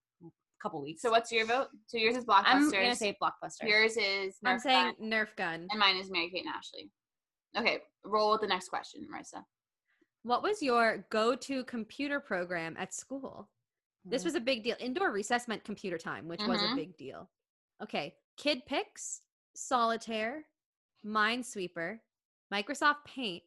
[0.60, 1.68] couple weeks So what's your vote?
[1.86, 2.72] So yours is blockbuster I'm Blockbusters.
[2.82, 5.68] gonna say Blockbuster yours is Nerf I'm saying gun, Nerf gun.
[5.70, 6.90] and mine is Mary Kate and Ashley.
[7.56, 9.44] Okay, roll with the next question, Marissa.
[10.24, 13.48] What was your go-to computer program at school?
[14.10, 14.76] This was a big deal.
[14.80, 16.76] Indoor recess meant computer time, which was a Mhm.
[16.76, 17.30] big deal.
[17.82, 18.16] Okay.
[18.36, 19.22] Kid Pix,
[19.54, 20.46] Solitaire,
[21.04, 22.00] Minesweeper,
[22.52, 23.44] Microsoft Paint,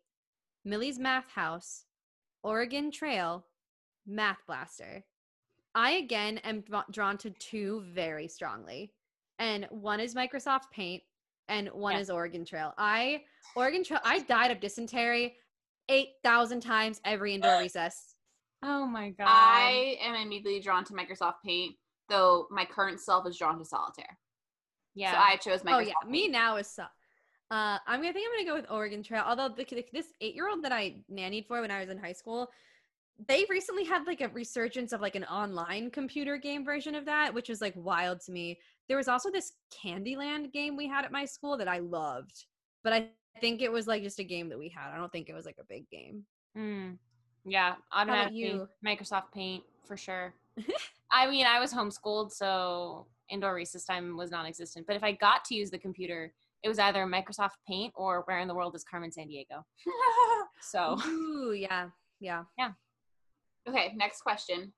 [0.63, 1.85] Millie's Math House,
[2.43, 3.47] Oregon Trail,
[4.05, 5.03] Math Blaster.
[5.73, 8.93] I again am drawn to two very strongly.
[9.39, 11.03] And one is Microsoft Paint
[11.47, 11.99] and one Yeah.
[12.01, 12.73] is Oregon Trail.
[12.77, 15.37] I Oregon Trail I died of dysentery
[15.89, 18.10] 8,000 times every indoor recess.
[18.63, 21.75] Oh my god I am immediately drawn to Microsoft Paint,
[22.09, 24.17] though my current self is drawn to Solitaire.
[24.95, 26.83] yeah So I chose Microsoft Oh yeah, me now is so.
[27.49, 29.23] Uh, I'm gonna think I'm gonna go with Oregon Trail.
[29.25, 31.97] Although the, the- this eight year old that I nannied for when I was in
[31.97, 32.49] high school,
[33.27, 37.33] they recently had like a resurgence of like an online computer game version of that,
[37.33, 38.57] which was like wild to me.
[38.87, 39.51] There was also this
[39.83, 42.45] Candyland game we had at my school that I loved,
[42.83, 43.09] but I
[43.41, 44.91] think it was like just a game that we had.
[44.91, 46.23] I don't think it was like a big game.
[46.57, 46.97] Mm.
[47.45, 48.69] Yeah, about automatically you?
[48.85, 50.33] Microsoft Paint for sure.
[51.11, 54.85] I mean, I was homeschooled, so indoor recess time was non-existent.
[54.87, 58.39] But if I got to use the computer, it was either Microsoft Paint or Where
[58.39, 59.63] in the World is Carmen Sandiego.
[60.63, 61.87] So Ooh, yeah,
[62.19, 62.43] yeah.
[62.55, 62.71] Yeah.
[63.67, 64.73] Okay, next question.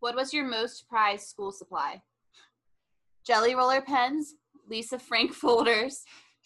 [0.00, 2.02] What was your most prized school supply?
[3.24, 4.34] Jelly roller pens,
[4.68, 6.02] Lisa Frank folders,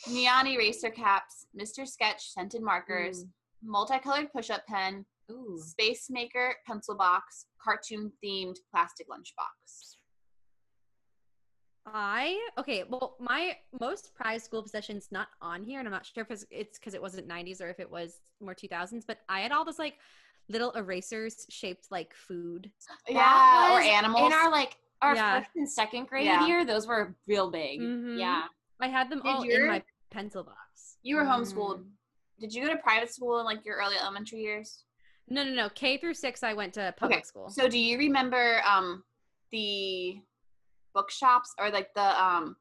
[0.07, 1.89] neon eraser caps, Mr.
[1.89, 3.29] Sketch scented markers, Ooh.
[3.63, 5.59] Multicolored push-up pen, Ooh.
[5.61, 9.97] Space Maker pencil box, cartoon themed plastic lunchbox.
[11.89, 12.83] I okay.
[12.89, 16.79] Well, my most prized school possessions not on here, and I'm not sure if it's
[16.79, 19.05] because it wasn't 90s or if it was more 2000s.
[19.07, 19.95] But I had all those like
[20.49, 22.73] little erasers shaped like food.
[23.09, 24.27] Yeah, or animals.
[24.27, 25.39] In our like our Yeah.
[25.41, 26.45] first and second grade Yeah.
[26.47, 27.81] year, those were real big.
[27.81, 28.19] Mhm.
[28.19, 28.49] Yeah.
[28.81, 30.99] I had them Did all in my pencil box.
[31.03, 31.85] you were homeschooled.
[31.85, 31.91] Mm.
[32.41, 34.85] Did you go to private school in like your early elementary years?
[35.29, 35.69] No, no, no.
[35.71, 37.49] K through six, I went to public school.
[37.51, 39.03] So do you remember um
[39.53, 40.19] the
[40.95, 42.57] bookshops or like the um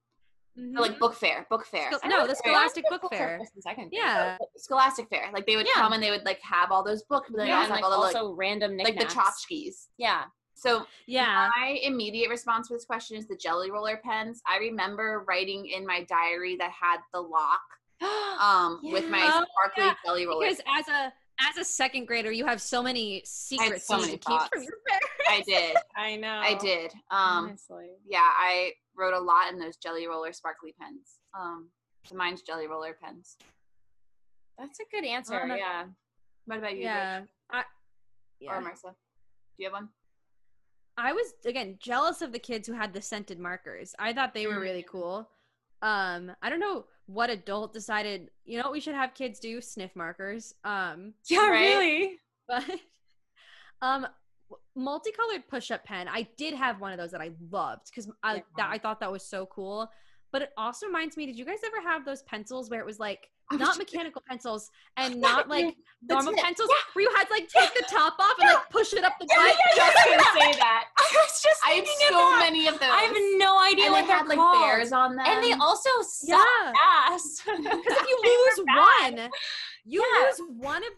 [0.58, 0.78] Mhm.
[0.78, 1.92] or, like book fair, book fair?
[1.92, 3.38] Schol- no, the to Scholastic Scholastic Book Fair.
[3.40, 4.00] first and second grade.
[4.02, 5.30] Yeah, Scholastic fair.
[5.34, 5.74] Like they would Yeah.
[5.82, 7.76] come and they would like have all those books, but then Yeah, also and have
[7.76, 9.88] like all the like, also random like the tchotchkes.
[9.98, 10.24] Yeah.
[10.54, 11.50] So yeah.
[11.54, 14.42] my immediate response for this question is the jelly roller pens.
[14.48, 17.60] I remember writing in my diary that had the lock
[18.42, 19.32] um with my Yeah.
[19.42, 19.94] Oh, sparkly yeah.
[20.06, 20.46] jelly roller.
[20.46, 24.22] Because as a as a second grader, you have so many secrets so many need
[24.22, 25.12] to keep from your parents.
[25.30, 25.76] I did.
[25.98, 26.40] I know.
[26.42, 26.92] I did.
[27.12, 27.90] Um Honestly.
[28.08, 31.20] yeah, I wrote a lot in those jelly roller sparkly pens.
[31.38, 31.70] Um
[32.06, 33.38] so mine's jelly roller pens.
[34.58, 35.42] That's a good answer.
[35.42, 35.86] Um, yeah.
[36.46, 37.30] What about you, Yeah, Rich?
[37.52, 37.64] I, Or
[38.40, 38.62] yeah.
[38.62, 38.84] Marissa?
[38.92, 38.94] Do
[39.58, 39.90] you have one?
[40.98, 43.94] I was again jealous of the kids who had the scented markers.
[44.00, 45.28] I thought they were really cool.
[45.82, 48.30] Um, I don't know what adult decided.
[48.46, 49.62] You know what we should have kids do?
[49.62, 50.54] Sniff markers.
[50.64, 51.60] Um, Yeah, Right?
[51.78, 52.20] really.
[52.48, 52.64] but
[53.82, 54.08] um
[54.76, 58.42] multicolored push-up pen i did have one of those that i loved because i Yeah.
[58.58, 59.90] that, i thought that was so cool
[60.32, 63.00] but it also reminds me did you guys ever have those pencils where it was
[63.00, 65.76] like not mechanical pencils and not like
[66.10, 66.40] normal it.
[66.40, 69.14] pencils where you had to like take the top off and like push it up
[69.20, 70.86] the butt just gonna say that.
[70.98, 72.90] I was just I have so many of those.
[72.92, 75.26] I have no idea and what they they're had like bears on them.
[75.28, 76.74] and they also suck yeah
[77.14, 77.42] ass.
[77.46, 79.30] because if you lose one
[79.86, 80.26] you Yeah.
[80.26, 80.98] lose one of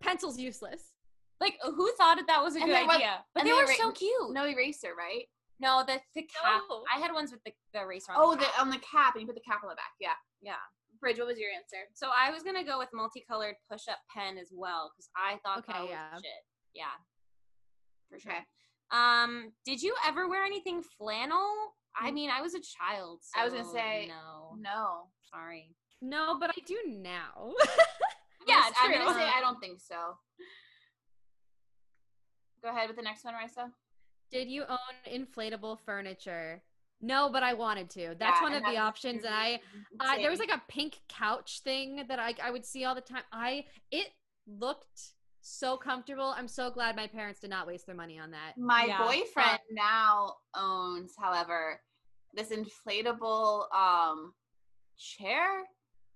[0.00, 0.92] pencil's useless
[1.40, 3.18] like, who thought that that was a And good idea?
[3.34, 4.30] But they they were were- so cute.
[4.32, 5.24] no eraser, right?
[5.60, 6.62] No, the the cap.
[6.70, 6.82] No.
[6.94, 8.18] I had ones with the the eraser on.
[8.20, 9.92] Oh, the the on the cap, and you put the cap on the back.
[10.00, 10.16] Yeah.
[10.42, 10.54] yeah.
[11.00, 11.76] Bridge, what was your answer?
[11.94, 15.72] So I was gonna go with multicolored push-up pen as well because I thought Okay,
[15.74, 16.14] that was yeah.
[16.16, 16.42] shit.
[16.74, 16.96] Yeah,
[18.10, 18.32] for sure.
[18.32, 18.40] Okay.
[18.90, 21.52] Um, did you ever wear anything flannel?
[22.00, 22.14] I Mm.
[22.14, 23.20] mean, I was a child.
[23.36, 24.56] I was gonna say- no.
[24.58, 25.08] No.
[25.30, 25.74] Sorry.
[26.02, 27.52] no but i do now
[28.46, 28.98] Yeah, I'm I'm true.
[29.06, 30.16] gonna say I don't think so.
[32.62, 33.70] Go ahead with the next one, Marissa.
[34.30, 34.78] Did you own
[35.08, 36.62] inflatable furniture?
[37.00, 38.14] No, but I wanted to.
[38.18, 39.24] That's Yeah, one of the options.
[39.24, 39.60] And I,
[40.00, 43.00] I there was like a pink couch thing that I, I would see all the
[43.02, 43.22] time.
[43.32, 44.08] I it
[44.46, 46.34] looked so comfortable.
[46.36, 48.54] I'm so glad my parents did not waste their money on that.
[48.56, 49.04] My Yeah.
[49.04, 51.80] boyfriend now owns, however,
[52.34, 54.32] this inflatable um
[54.96, 55.64] chair,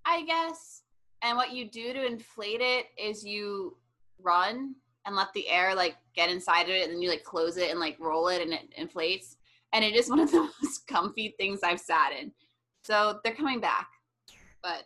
[0.05, 0.83] I guess.
[1.22, 3.76] And what you do to inflate it is you
[4.22, 4.74] run
[5.06, 7.70] and let the air like get inside of it and then you like close it
[7.70, 9.37] and like roll it and it inflates.
[9.72, 12.33] And it is one of the most comfy things I've sat in.
[12.85, 13.88] So they're coming back.
[14.62, 14.85] But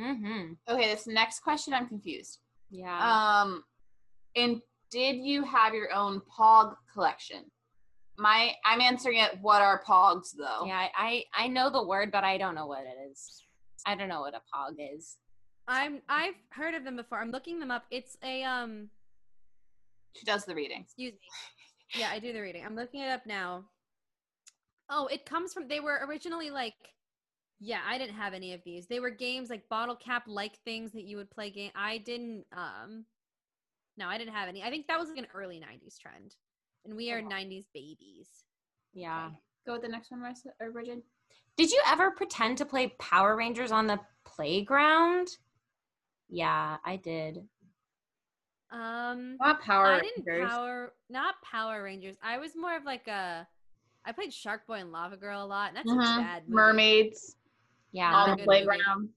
[0.00, 0.52] Mm-hmm.
[0.68, 2.38] okay, this next question I'm confused.
[2.70, 3.40] Yeah.
[3.42, 3.64] Um,
[4.36, 4.60] and
[4.92, 7.42] did you have your own Pog collection?
[8.16, 9.38] My, I'm answering it.
[9.40, 10.66] What are Pogs though?
[10.66, 10.86] yeah.
[10.96, 13.42] I I know the word, but I don't know what it is.
[13.86, 15.16] I don't know what a pog is.
[15.68, 17.20] I'm I've heard of them before.
[17.20, 17.84] I'm looking them up.
[17.90, 18.88] It's a um
[20.16, 20.80] She does the reading.
[20.82, 21.18] excuse me.
[21.94, 22.64] Yeah, I do the reading.
[22.64, 23.64] I'm looking it up now.
[24.90, 26.74] Oh, it comes from they were originally like
[27.60, 28.86] yeah, I didn't have any of these.
[28.86, 31.72] They were games like bottle cap like things that you would play game.
[31.74, 33.04] I didn't um
[33.96, 34.62] No, I didn't have any.
[34.62, 36.34] I think that was like an early 90s trend.
[36.84, 37.28] And we are Oh.
[37.28, 38.28] 90s babies.
[38.94, 39.26] Yeah.
[39.26, 39.36] Okay.
[39.66, 41.02] Go with the next one, Marissa or Bridget.
[41.58, 45.28] Did you ever pretend to play Power Rangers on the playground?
[46.28, 47.38] Yeah, I did.
[48.70, 52.16] Um Not Power I didn't power not Power Rangers.
[52.22, 53.46] I was more of like a
[54.04, 56.16] I played Shark Boy and Lava Girl a lot, and that's Mhm.
[56.16, 56.54] a bad movie.
[56.54, 57.36] Mermaids
[57.92, 58.10] Yeah.
[58.10, 59.14] Not on the playground.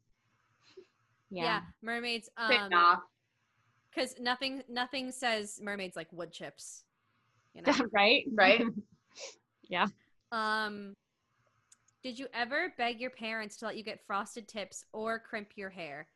[1.29, 1.43] Yeah.
[1.43, 1.61] Yeah.
[1.81, 2.29] mermaids.
[2.49, 3.03] Pick Um, off.
[3.89, 6.85] because nothing nothing says mermaids like wood chips.
[7.53, 7.71] You know.
[7.93, 8.25] right?
[8.33, 8.63] Right?
[9.69, 9.87] Yeah.
[10.33, 10.93] Um,
[12.03, 15.69] did you ever beg your parents to let you get frosted tips or crimp your
[15.69, 16.07] hair?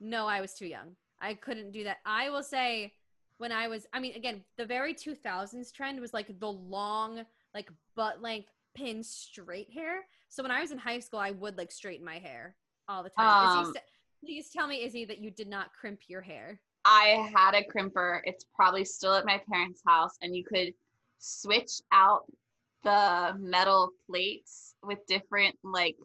[0.00, 0.96] No, I was too young.
[1.20, 1.98] I couldn't do that.
[2.04, 2.92] I will say
[3.38, 7.24] when I was, I mean, again, the very 2000s trend was like the long,
[7.54, 10.02] like butt length pin straight hair.
[10.28, 12.56] So when I was in high school, I would like straighten my hair
[12.88, 13.58] all the time.
[13.58, 13.80] Um, sa-
[14.24, 16.60] please tell me, Izzy, that you did not crimp your hair.
[16.84, 18.20] I had a crimper.
[18.24, 20.72] It's probably still at my parents' house, and you could
[21.18, 22.22] switch out
[22.84, 25.96] the metal plates with different like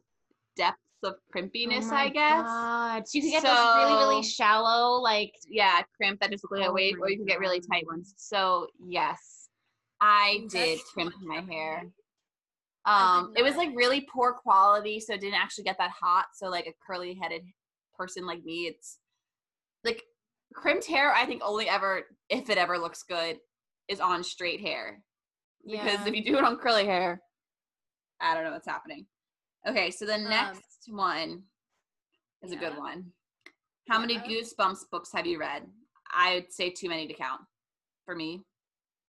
[0.55, 2.45] depths of crimpiness, Oh I guess.
[2.45, 3.07] God.
[3.07, 6.67] So you can get those really, really shallow, like Yeah, crimp that just look like
[6.67, 8.13] a Oh wave, or you can get really tight ones.
[8.17, 9.49] So yes,
[10.01, 11.83] I did crimp my hair.
[11.85, 11.91] it.
[12.85, 16.25] Um, it was like really poor quality, so it didn't actually get that hot.
[16.35, 17.43] So like a curly headed
[17.97, 18.99] person like me, it's
[19.83, 20.03] like
[20.53, 21.13] crimped hair.
[21.13, 23.37] I think only ever if it ever looks good
[23.87, 25.01] is on straight hair
[25.65, 26.07] because yeah.
[26.07, 27.21] if you do it on curly hair,
[28.19, 29.05] I don't know what's happening.
[29.65, 31.43] Okay, so the Um, next one
[32.41, 33.13] is a good one.
[33.89, 35.71] How many Goosebumps books have you read?
[36.11, 37.41] I'd say too many to count
[38.05, 38.45] for me.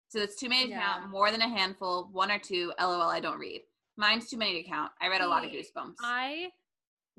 [0.09, 0.79] So it's too many to Yeah.
[0.79, 2.73] count, more than a handful, one or two.
[2.79, 3.63] LOL, I don't read.
[3.95, 4.91] Mine's too many to count.
[4.99, 5.97] I read a lot of Goosebumps.
[6.01, 6.51] I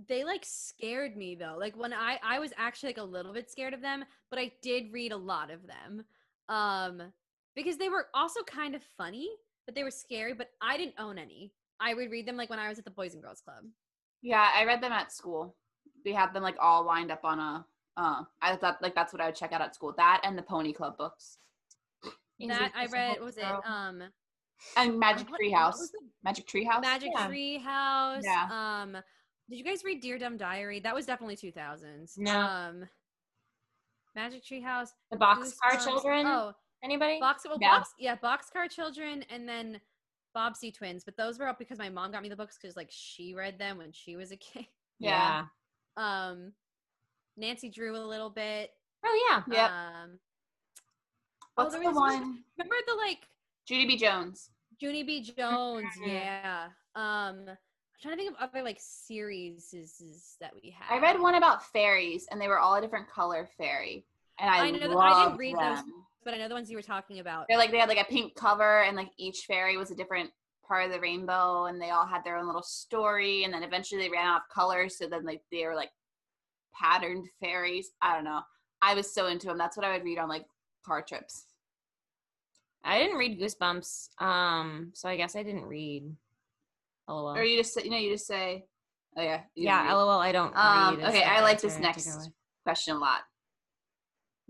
[0.08, 1.56] they like scared me though.
[1.58, 4.50] Like when I I was actually like a little bit scared of them, but I
[4.62, 6.04] did read a lot of them.
[6.48, 7.12] Um
[7.54, 9.28] because they were also kind of funny,
[9.66, 11.52] but they were scary, but I didn't own any.
[11.80, 13.64] I would read them like when I was at the Boys and Girls Club.
[14.22, 15.56] yeah, I read them at school.
[16.04, 17.64] We had them like all lined up on a.
[17.96, 19.92] Uh, I thought like that's what I would check out at school.
[19.96, 21.38] That and the Pony Club books
[22.40, 24.02] that I read was it um
[24.76, 25.78] and Magic what- what Treehouse.
[25.78, 26.80] was the Magic Treehouse.
[26.82, 27.26] Magic Yeah.
[27.26, 28.22] Tree House.
[28.24, 28.48] Yeah.
[28.82, 28.92] Um
[29.50, 30.80] did you guys read Dear Dumb Diary?
[30.80, 32.16] That was definitely 2000s.
[32.18, 32.38] No.
[32.40, 32.88] Um
[34.14, 34.92] Magic Tree House.
[35.10, 35.82] the Boxcar.
[35.84, 36.26] Children.
[36.26, 36.52] Oh,
[36.82, 37.20] Anybody?
[37.20, 37.78] Box, well, Yeah.
[37.78, 39.80] box, yeah, Boxcar Children, and then
[40.36, 41.04] Bobbsey Twins.
[41.04, 43.58] But those were up because my mom got me the books because like she read
[43.58, 44.66] them when she was a kid.
[44.98, 45.44] Yeah.
[45.96, 46.52] Um,
[47.36, 48.70] Nancy Drew a little bit.
[49.04, 49.42] Oh yeah.
[49.54, 49.70] Yep.
[49.70, 50.18] Um,
[51.54, 52.44] What's there the was- was- one?
[52.58, 53.18] remember the like
[53.66, 53.96] Judy B.
[53.96, 54.50] Jones.
[54.80, 55.22] Junie B.
[55.22, 55.86] Jones?
[56.00, 56.06] Mhm.
[56.06, 56.68] Yeah.
[56.94, 57.56] Um, I'm
[58.02, 59.74] trying to think of other like series
[60.40, 60.94] that we had.
[60.94, 64.06] I read one about fairies, and they were all a different color fairy,
[64.40, 65.76] and I, I know that- I didn't loved read those.
[65.78, 65.92] them.
[66.24, 67.46] but I know the ones you were talking about.
[67.48, 70.30] They're like they had like a pink cover, and like each fairy was a different
[70.66, 73.44] part of the rainbow, and they all had their own little story.
[73.44, 75.90] And then eventually they ran out of colors, so then like they were like
[76.74, 77.90] patterned fairies.
[78.02, 78.40] I don't know.
[78.82, 79.58] I was so into them.
[79.58, 80.46] That's what I would read on like
[80.86, 81.44] car trips.
[82.84, 84.22] I didn't read Goosebumps.
[84.22, 86.04] Um, so I guess I didn't read.
[87.08, 87.36] LOL.
[87.36, 88.64] Or you just say- you know you just say,
[89.16, 89.92] oh yeah, yeah, read.
[89.94, 90.10] LOL.
[90.20, 90.56] I don't.
[90.56, 92.30] Um, read okay, I like this I have to next
[92.64, 93.20] question a lot.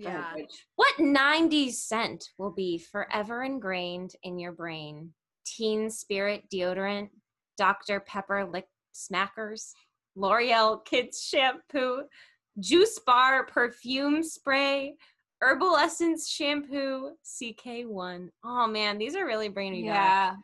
[0.01, 0.34] Yeah.
[0.76, 5.12] What 90s scent will be forever ingrained in your brain?
[5.44, 7.11] Teen Spirit deodorant,
[7.59, 8.01] Dr.
[8.01, 9.72] Pepper lip smackers,
[10.16, 12.03] L'Oreal Kids shampoo,
[12.59, 14.94] Juice Bar perfume spray,
[15.42, 18.28] Herbal Essence shampoo, CK1.
[18.44, 19.96] Oh man, these are really bringing me back.
[19.96, 20.34] Yeah.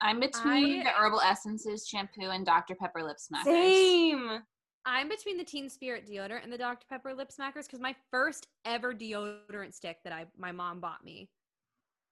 [0.00, 2.74] I'm between I- the herbal essences shampoo and Dr.
[2.74, 3.44] Pepper lip smackers.
[3.44, 4.42] Same.
[4.88, 6.86] I'm between the Teen Spirit deodorant and the Dr.
[6.88, 11.28] Pepper lip smackers because my first ever deodorant stick that I my mom bought me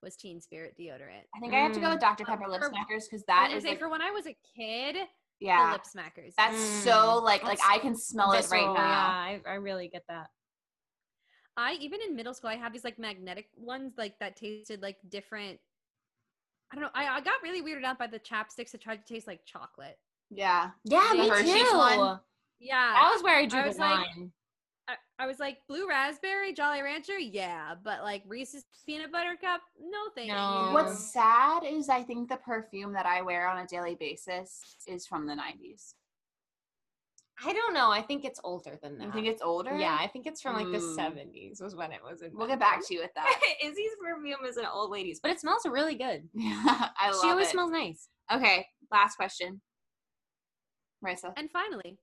[0.03, 1.23] was Teen Spirit deodorant.
[1.33, 1.91] I think I have to go Mm.
[1.91, 2.25] with Dr.
[2.25, 4.11] Pepper lip smackers because that is that was gonna is say like, for when I
[4.11, 5.07] was a kid, the
[5.39, 6.33] yeah, lip smackers.
[6.37, 6.83] that's Mm.
[6.83, 8.73] so like like That's I can smell it right now.
[8.73, 10.27] Yeah, I, I really get that.
[11.57, 14.97] I even in middle school I had these like magnetic ones like that tasted like
[15.07, 15.59] different.
[16.71, 16.89] I don't know.
[16.93, 19.97] I, I got really weirded out by the chapsticks that tried to taste like chocolate.
[20.29, 21.77] Yeah, Yeah, The me Hershey's too.
[21.77, 22.19] one?
[22.65, 22.93] Yeah.
[22.93, 24.31] That was where I drew I the was like- line.
[24.87, 29.61] I, I was like blue raspberry Jolly Rancher, yeah, but like Reese's peanut butter cup,
[29.81, 30.67] no thank No.
[30.67, 30.73] you.
[30.75, 35.07] What's sad is I think the perfume that I wear on a daily basis is
[35.07, 35.95] from the 90s.
[37.43, 37.89] I don't know.
[37.89, 39.05] I think it's older than that.
[39.07, 39.75] You think it's older?
[39.75, 40.95] Yeah, I think it's from like the Mm.
[40.95, 42.37] 70s was when it was invented.
[42.37, 43.39] We'll get back to you with that.
[43.63, 46.29] Izzy's perfume is an old lady's, but it smells really good.
[46.35, 46.63] Yeah,
[46.99, 47.21] I love it.
[47.23, 47.51] she always it.
[47.51, 48.07] smells nice.
[48.31, 49.61] Okay, last question.
[51.03, 51.33] Marissa.
[51.35, 51.97] And finally,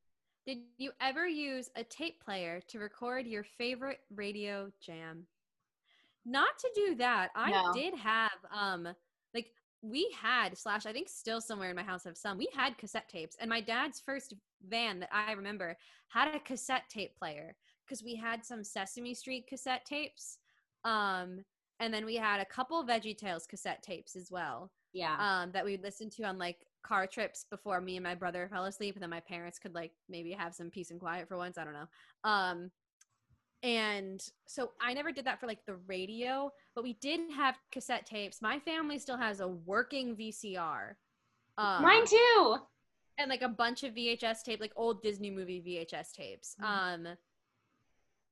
[0.46, 5.28] did you ever use a tape player to record your favorite radio jam?
[6.24, 7.30] Not to do that.
[7.34, 7.72] I No.
[7.72, 8.94] did have um
[9.34, 12.38] like we had slash I think still somewhere in my house have some.
[12.38, 15.76] We had cassette tapes and my dad's first van that I remember
[16.08, 20.38] had a cassette tape player because we had some Sesame Street cassette tapes.
[20.84, 21.44] Um
[21.80, 25.16] and then we had a couple Veggie Tales cassette tapes as well Yeah.
[25.18, 28.64] um, that we'd listen to on like car trips before me and my brother fell
[28.64, 31.58] asleep, and then my parents could like maybe have some peace and quiet for once.
[31.58, 31.88] I don't know.
[32.24, 32.70] Um,
[33.62, 38.06] and so I never did that for like the radio, but we did have cassette
[38.06, 38.42] tapes.
[38.42, 40.94] My family still has a working VCR.
[41.58, 42.56] Um, Mine too.
[43.18, 46.56] and like a bunch of VHS tape, like old Disney movie VHS tapes.
[46.62, 47.06] Um,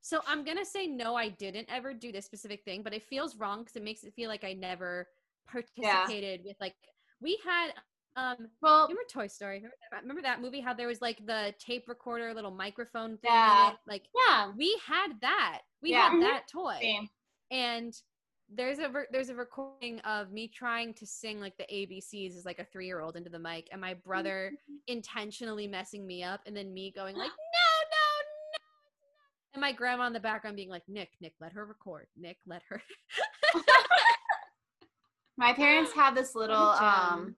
[0.01, 3.37] so I'm gonna say no, I didn't ever do this specific thing, but it feels
[3.37, 5.07] wrong because it makes it feel like I never
[5.47, 6.75] participated with like
[7.21, 7.73] we had
[8.17, 9.57] um Well, remember Toy Story?
[9.57, 10.61] Remember that, remember that movie?
[10.61, 13.31] How there was like the tape recorder, little microphone thing.
[13.31, 13.73] in Yeah.
[13.87, 14.53] Like Yeah.
[14.57, 15.63] we had that.
[15.83, 16.11] We Yeah.
[16.11, 17.09] had that toy same.
[17.51, 17.95] and
[18.53, 22.45] there's a ver- there's a recording of me trying to sing like the ABCs as
[22.45, 24.53] like a three year old into the mic, and my brother
[24.89, 27.35] intentionally messing me up, and then me going like, no,
[27.93, 27.97] no,
[28.53, 28.59] no,
[29.55, 32.09] and my grandma in the background being like, Nick, Nick, let her record.
[32.17, 32.83] Nick, let her.
[35.37, 37.37] My parents have this little um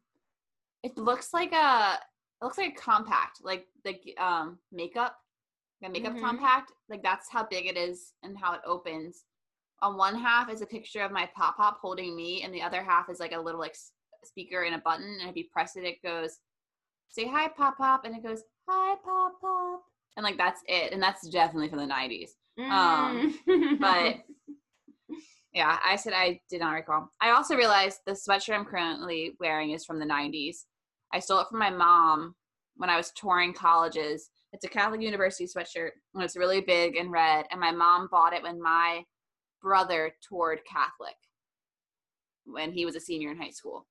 [0.83, 1.99] it looks like a
[2.41, 5.17] it looks like a compact, like the um makeup,
[5.81, 6.21] the makeup Mhm.
[6.21, 6.73] compact.
[6.89, 9.25] Like that's how big it is and how it opens.
[9.81, 12.83] On one half is a picture of my pop pop holding me, and the other
[12.83, 13.93] half is like a little like s-
[14.25, 15.19] speaker and a button.
[15.21, 16.39] And if you press it, it goes,
[17.09, 19.83] "Say hi, pop pop," and it goes, "Hi, pop pop,"
[20.17, 20.93] and like that's it.
[20.93, 22.37] And that's definitely from the '90s.
[22.59, 23.81] Um, Mm.
[23.81, 24.25] but
[25.53, 27.11] yeah, I said I did not recall.
[27.21, 30.67] I also realized the sweatshirt I'm currently wearing is from the 90s.
[31.13, 32.35] I stole it from my mom
[32.77, 34.31] when I was touring colleges.
[34.53, 37.47] It's a Catholic University sweatshirt and it's really big and red.
[37.51, 39.05] And my mom bought it when my
[39.61, 41.15] brother toured Catholic
[42.45, 43.87] when he was a senior in high school,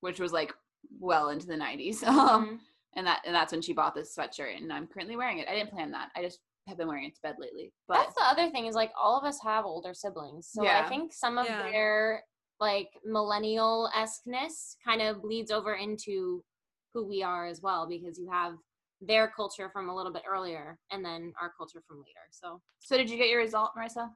[0.00, 0.52] which was like
[0.98, 2.02] well into the 90s.
[2.06, 2.58] Um, Mhm.
[2.96, 5.48] and that and that's when she bought this sweatshirt and I'm currently wearing it.
[5.48, 6.10] I didn't plan that.
[6.16, 7.72] I just have been wearing it to bed lately.
[7.88, 10.48] But That's the other thing is like all of us have older siblings.
[10.48, 10.82] So Yeah.
[10.84, 11.62] I think some of Yeah.
[11.70, 12.24] their
[12.60, 16.44] like millennial esqueness kind of bleeds over into
[16.92, 18.54] who we are as well because you have
[19.00, 22.26] their culture from a little bit earlier and then our culture from later.
[22.30, 24.10] So so did you get your result, Marissa?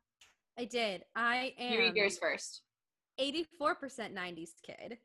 [0.58, 1.04] I did.
[1.14, 1.72] I am.
[1.72, 2.62] You read yours first.
[3.20, 4.98] 84% 90s kid.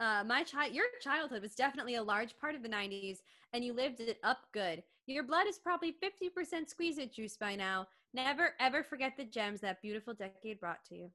[0.00, 3.18] Uh, my child, your childhood was definitely a large part of the 90s,
[3.52, 4.82] and you lived it up good.
[5.06, 7.86] Your blood is probably 50% squeeze it juice by now.
[8.14, 11.10] Never ever forget the gems that beautiful decade brought to you.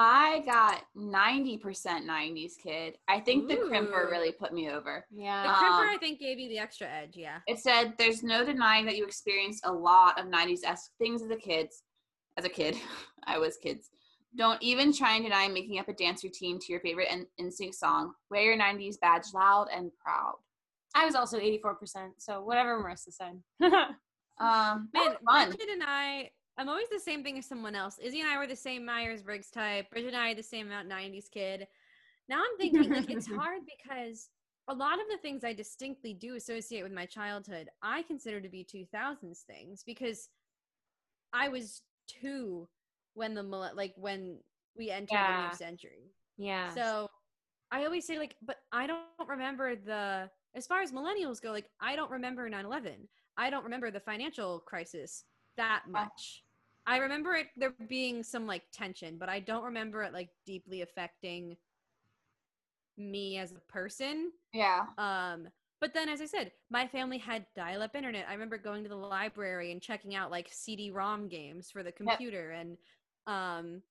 [0.00, 2.96] I got 90% 90s kid.
[3.08, 5.04] I think the crimper really put me over.
[5.10, 5.42] Yeah.
[5.42, 7.16] The crimper, Um, I think, gave you the extra edge.
[7.16, 7.38] Yeah.
[7.48, 11.30] It said there's no denying that you experienced a lot of 90s esque things as
[11.30, 11.70] a kid.
[12.36, 12.76] As a kid,
[13.24, 13.90] I was kids.
[14.36, 17.74] Don't even try and deny making up a dance routine to your favorite in- NSYNC
[17.74, 18.12] song.
[18.30, 20.34] Wear your 90s badge loud and proud.
[20.94, 22.10] I was also 84%.
[22.18, 23.42] So whatever Marissa said.
[24.40, 25.48] Um, Man, Man, fun.
[25.48, 27.98] Bridget and I, I'm always the same thing as someone else.
[28.02, 29.88] Izzy and I were the same Myers Briggs type.
[29.90, 31.68] Bridget and I the same amount 90s kid.
[32.28, 34.28] Now I'm thinking like it's hard because
[34.66, 38.48] a lot of the things I distinctly do associate with my childhood, I consider to
[38.48, 40.28] be 2000s things because
[41.32, 42.68] I was two
[43.14, 44.38] when the like when
[44.76, 46.12] we entered the new century.
[46.36, 46.70] yeah.
[46.74, 47.08] So
[47.70, 51.66] I always say like, but I don't remember the as far as millennials go, like
[51.80, 53.08] I don't remember 9/11.
[53.36, 55.24] I don't remember the financial crisis
[55.56, 55.90] that oh.
[55.92, 56.42] much.
[56.88, 60.80] I remember it there being some like tension, but I don't remember it like deeply
[60.80, 61.58] affecting
[62.96, 64.32] me as a person.
[64.54, 64.86] Yeah.
[64.96, 65.48] Um,
[65.82, 68.24] but then, as I said, my family had dial-up internet.
[68.28, 72.50] I remember going to the library and checking out like CD-ROM games for the computer,
[72.52, 72.78] and
[73.26, 73.82] um,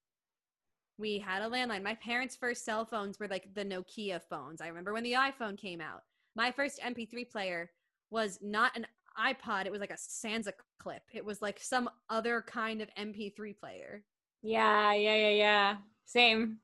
[0.98, 1.84] we had a landline.
[1.84, 4.60] My parents' first cell phones were like the Nokia phones.
[4.60, 6.02] I remember when the iPhone came out.
[6.36, 7.70] My first MP3 player
[8.10, 8.88] was not an
[9.18, 11.04] iPod; it was like a Sansa clip.
[11.14, 14.04] It was like some other kind of MP3 player.
[14.42, 15.76] yeah, yeah, yeah, yeah.
[16.06, 16.60] Same.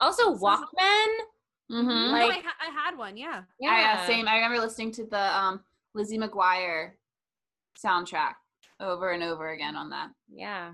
[0.00, 1.06] Also Walkman.
[1.70, 2.12] Mm-hmm.
[2.12, 3.42] Like, Like- I, ha- I had one, yeah.
[3.62, 4.26] I, uh, same.
[4.26, 5.60] I remember listening to the um,
[5.94, 6.92] Lizzie McGuire
[7.78, 8.34] soundtrack
[8.80, 10.08] over and over again on that.
[10.32, 10.72] Yeah.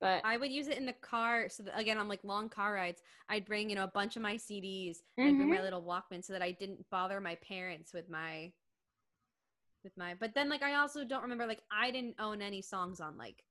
[0.00, 1.48] But I would use it in the car.
[1.48, 4.22] So that, again, on like long car rides, I'd bring you know a bunch of
[4.22, 4.98] my CDs.
[5.16, 5.62] and I'd bring my Mhm.
[5.62, 8.52] little Walkman so that I didn't bother my parents with my
[9.84, 10.14] with my.
[10.18, 13.44] But then like I also don't remember like I didn't own any songs on like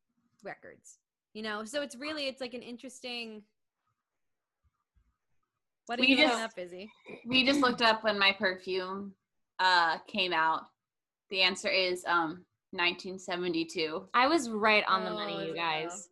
[0.44, 0.98] records.
[1.34, 3.44] You know, so it's really it's like an interesting.
[5.86, 6.90] What are We you looking just- up, Izzy?
[7.26, 9.14] We just looked up when my perfume
[9.60, 10.68] uh, came out.
[11.30, 14.08] The answer is um, 1972.
[14.14, 15.82] I was right on the Oh, money, you yeah.
[15.84, 16.10] guys.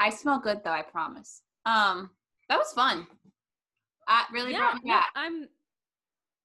[0.00, 1.42] I smell good though, I promise.
[1.64, 2.10] Um,
[2.48, 3.06] that was fun.
[4.08, 5.08] That really yeah, brought me no, back.
[5.16, 5.48] I'm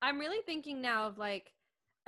[0.02, 1.52] I'm really thinking now of like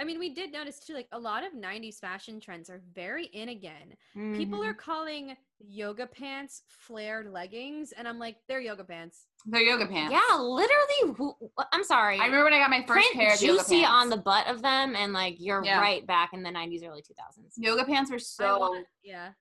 [0.03, 3.27] I mean, we did notice too, like a lot of 90s fashion trends are very
[3.27, 3.95] in again.
[4.35, 4.67] People Mhm.
[4.67, 9.27] are calling yoga pants flared leggings, and I'm like, they're yoga pants.
[9.45, 10.11] They're yoga pants.
[10.13, 11.13] Yeah, literally.
[11.15, 11.37] who-
[11.71, 12.19] I'm sorry.
[12.19, 13.91] I remember when I got my first Print pair of yoga juicy pants.
[13.91, 15.79] on the butt of them, and like you're Yeah.
[15.79, 17.53] right back in the 90s, early 2000s.
[17.57, 18.59] yoga pants were so.
[18.59, 19.31] want- yeah.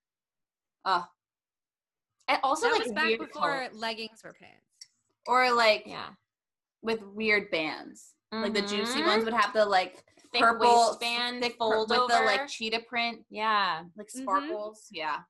[0.85, 1.09] Oh.
[2.29, 3.75] And also, that like was back weird before colors.
[3.75, 4.63] leggings were pants.
[5.27, 6.11] or like yeah,
[6.83, 8.15] with weird bands.
[8.31, 9.07] Like the juicy Mhm.
[9.07, 12.13] ones would have the like thick purple waistband, thick fold with over.
[12.15, 14.23] the like cheetah print, yeah, like Mhm.
[14.23, 14.89] sparkles.
[14.91, 15.21] Yeah.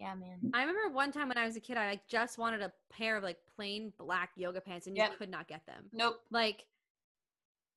[0.00, 0.50] yeah, man.
[0.54, 3.16] I remember one time when I was a kid, I like just wanted a pair
[3.16, 5.88] of like plain black yoga pants, and you could not get them.
[5.92, 6.20] Nope.
[6.30, 6.64] Like,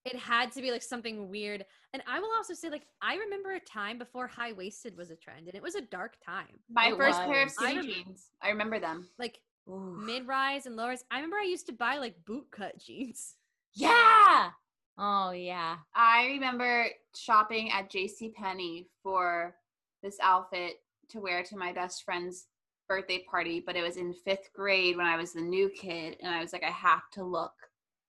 [0.03, 1.63] it had to be like something weird.
[1.93, 5.15] And I will also say, like, I remember a time before high waisted was a
[5.15, 6.59] trend, and it was a dark time.
[6.69, 8.29] My first pair of skinny I jeans.
[8.41, 9.07] I remember them.
[9.19, 11.03] Like mid rise and low rise.
[11.11, 13.35] I remember I used to buy like boot cut jeans.
[13.73, 14.49] Yeah.
[14.97, 15.77] Oh yeah.
[15.95, 18.33] I remember shopping at J.C.
[18.35, 19.55] Penney for
[20.03, 20.75] this outfit
[21.09, 22.47] to wear to my best friend's
[22.87, 26.33] birthday party, but it was in fifth grade when I was the new kid, and
[26.33, 27.53] I was like, I have to look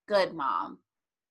[0.09, 0.79] good, mom.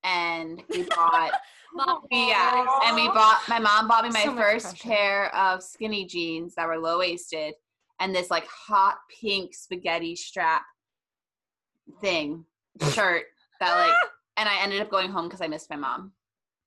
[0.04, 1.32] And we bought,
[1.74, 3.40] Mom, yeah, and we bought.
[3.48, 7.54] My mom bought me my So first pair of skinny jeans that were low waisted,
[8.00, 10.62] and this like hot pink spaghetti strap
[12.00, 12.44] thing
[12.92, 13.24] shirt
[13.60, 13.96] that like,
[14.36, 16.12] and I ended up going home because I missed my mom.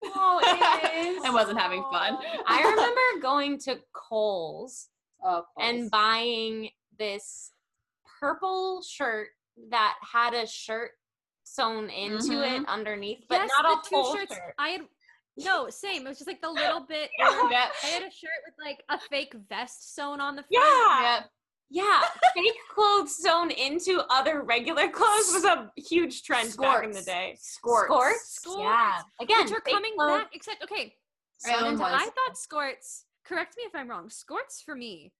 [0.03, 1.23] Oh, it is.
[1.23, 2.17] I wasn't having fun.
[2.47, 4.89] I remember going to Kohl's
[5.27, 7.51] Oh, and buying this
[8.19, 9.29] purple shirt
[9.71, 10.91] that had a shirt
[11.43, 12.65] sewn into it mm-hmm.
[12.65, 14.35] underneath, but yes, not a the two shirts.
[14.35, 14.53] shirt.
[14.59, 14.81] I had
[15.37, 16.05] no same.
[16.05, 17.09] It was just like the little bit.
[17.19, 17.71] Yep.
[17.83, 20.51] I had a shirt with like a fake vest sewn on the front.
[20.51, 21.15] Yeah.
[21.15, 21.29] Yep.
[21.69, 22.01] Yeah,
[22.35, 27.37] fake clothes sewn into other regular clothes was a huge trend back in the day.
[27.41, 27.87] Skorts.
[27.89, 28.59] Skorts, Skorts.
[28.63, 29.01] yeah.
[29.19, 30.29] Again, which are coming clothes back.
[30.33, 30.93] Except okay,
[31.45, 33.05] Right, sewn and into I thought skirts.
[33.25, 34.09] Correct me if I'm wrong.
[34.09, 35.11] Skirts for me,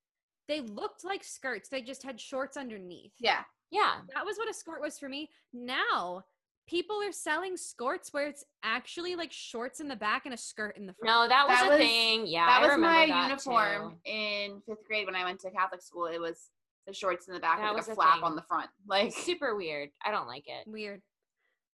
[0.48, 1.68] they looked like skirts.
[1.70, 3.14] They just had shorts underneath.
[3.20, 3.42] Yeah.
[3.72, 5.30] Yeah, That was what a skirt was for me.
[5.52, 6.24] Now
[6.68, 10.76] people are selling skirts where it's actually like shorts in the back and a skirt
[10.78, 11.08] in the front.
[11.08, 12.26] no, that was That a was- thing.
[12.28, 14.12] Yeah, that I was my that uniform too.
[14.12, 16.06] in fifth grade when I went to Catholic school.
[16.08, 16.50] It was
[16.88, 18.24] the shorts in the back That with was like a a flap thing.
[18.24, 18.70] on the front.
[18.88, 19.90] Like Super weird.
[20.04, 20.68] I don't like it.
[20.70, 21.02] Weird.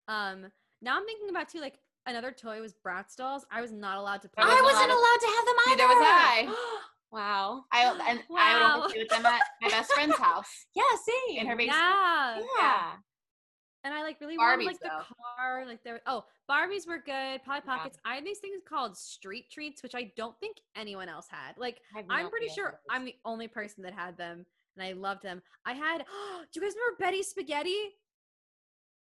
[0.07, 0.47] Um,
[0.81, 1.75] now I'm thinking about too, like
[2.05, 3.45] another toy was Bratz dolls.
[3.51, 4.43] I was not allowed to play.
[4.43, 4.73] I wasn't them.
[4.73, 5.77] wasn't allowed to have them either.
[5.77, 6.55] Neither was I.
[7.11, 7.63] wow.
[7.71, 10.83] I and I would only play with them at my best friend's house Yeah,
[11.27, 11.39] same.
[11.41, 11.77] in her basement.
[11.79, 12.41] Yeah.
[12.59, 12.91] Yeah.
[13.83, 15.15] And I like really Barbies, wanted like the though.
[15.37, 16.01] car, like there.
[16.05, 17.43] Oh, Barbies were good.
[17.43, 17.77] Polly Yeah.
[17.77, 17.97] Pockets.
[18.03, 21.57] I had these things called street treats, which I don't think anyone else had.
[21.57, 24.45] Like I have no I'm pretty sure it I'm the only person that had them,
[24.75, 25.41] and I loved them.
[25.65, 25.99] I had.
[26.51, 27.77] do you guys remember Betty Spaghetti?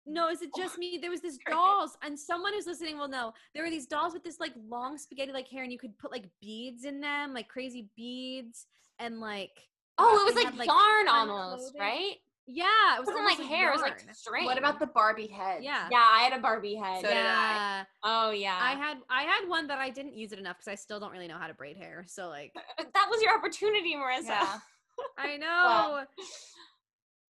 [0.08, 0.98] No, is it Oh, just me?
[1.00, 1.54] There was this great.
[1.54, 3.34] dolls, and someone who's listening will know.
[3.54, 6.12] There were these dolls with this like long spaghetti like hair, and you could put
[6.12, 8.66] like beads in them, like crazy beads,
[9.00, 9.52] and like
[9.98, 11.82] Oh, it uh, was like had, like, yarn almost, clothing.
[11.82, 12.16] right?
[12.48, 14.14] Yeah, it It was wasn't like hair, it was like yarn.
[14.16, 14.46] string.
[14.46, 15.64] What about the Barbie head?
[15.64, 15.88] yeah.
[15.92, 17.02] Yeah, I had a Barbie head.
[17.02, 17.22] So did I.
[17.22, 17.84] yeah.
[18.04, 18.58] oh yeah.
[18.62, 21.12] I had I had one that I didn't use it enough because I still don't
[21.12, 22.06] really know how to braid hair.
[22.08, 24.30] So like that was your opportunity, Marissa.
[24.30, 24.58] Yeah.
[25.18, 26.04] I know.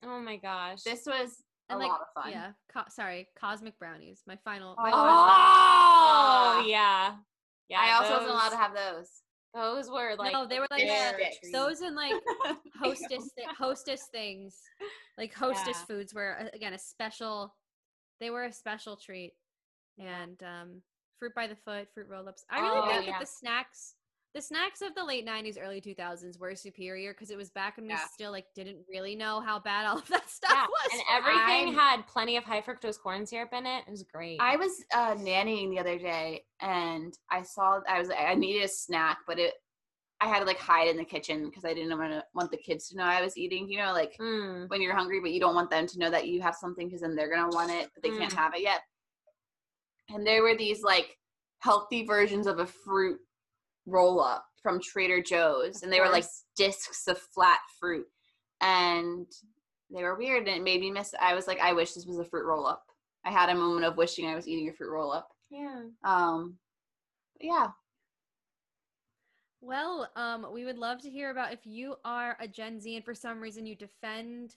[0.03, 0.83] Oh my gosh.
[0.83, 2.31] This was a and like lot of fun.
[2.31, 4.21] yeah, co- sorry, cosmic brownies.
[4.27, 4.75] My final.
[4.77, 6.65] Oh, my I final- Oh Ah.
[6.65, 7.15] yeah.
[7.69, 7.79] Yeah.
[7.81, 9.09] I also wasn't allowed to have those.
[9.55, 11.13] Those were like no, they were like Yeah.
[11.53, 12.13] those and like
[12.79, 14.59] hostess thi- hostess things,
[15.17, 15.85] like hostess Yeah.
[15.85, 17.55] foods were uh, again a special.
[18.19, 19.33] They were a special treat,
[19.97, 20.81] and um,
[21.19, 22.43] fruit by the foot, fruit roll-ups.
[22.49, 23.11] I really Oh, think yeah.
[23.13, 23.95] that the snacks,
[24.35, 27.87] the snacks of the late '90s, early 2000s were superior because it was back when
[27.87, 30.91] we still like didn't really know how bad all of that stuff yeah, was.
[30.91, 33.83] and everything I- had plenty of high fructose corn syrup in it.
[33.87, 34.39] It was great.
[34.41, 38.67] I was uh, nannying the other day, and I saw I was I needed a
[38.67, 39.53] snack, but it
[40.19, 42.57] I had to like hide in the kitchen because I didn't want to want the
[42.57, 43.69] kids to know I was eating.
[43.69, 44.69] You know, like Mm.
[44.69, 47.01] when you're hungry, but you don't want them to know that you have something because
[47.01, 48.37] then they're gonna want it, but they can't Mm.
[48.37, 48.81] have it yet.
[50.09, 51.17] And there were these like
[51.59, 53.19] healthy versions of a fruit
[53.85, 56.25] roll up from Trader Joe's, Of and they were like
[56.57, 58.07] discs of flat fruit,
[58.61, 59.27] and
[59.93, 61.13] they were weird, and it made me miss.
[61.21, 62.83] I was like, I wish this was a fruit roll up.
[63.25, 65.29] I had a moment of wishing I was eating a fruit roll up.
[65.49, 65.81] Yeah.
[66.03, 66.57] Um,
[67.39, 67.67] yeah,
[69.61, 73.03] Well, um, we would love to hear about if you are a Gen Z and
[73.05, 74.55] for some reason you defend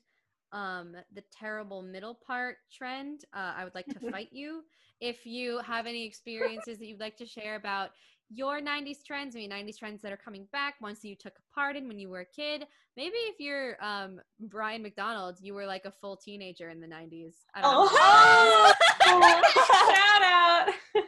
[0.53, 3.24] um, the terrible middle part trend.
[3.35, 4.62] Uh, I would like to fight you.
[5.01, 7.91] If you have any experiences that you'd like to share about
[8.31, 11.43] your 90s trends, maybe 90s trends that are coming back, ones that you took a
[11.55, 12.66] part in when you were a kid.
[12.97, 17.35] Maybe if you're um, Brian McDonald, you were like a full teenager in the 90s.
[17.55, 17.89] I don't know.
[17.91, 18.72] Oh,
[19.95, 20.68] shout out.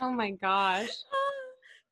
[0.00, 0.88] oh my gosh.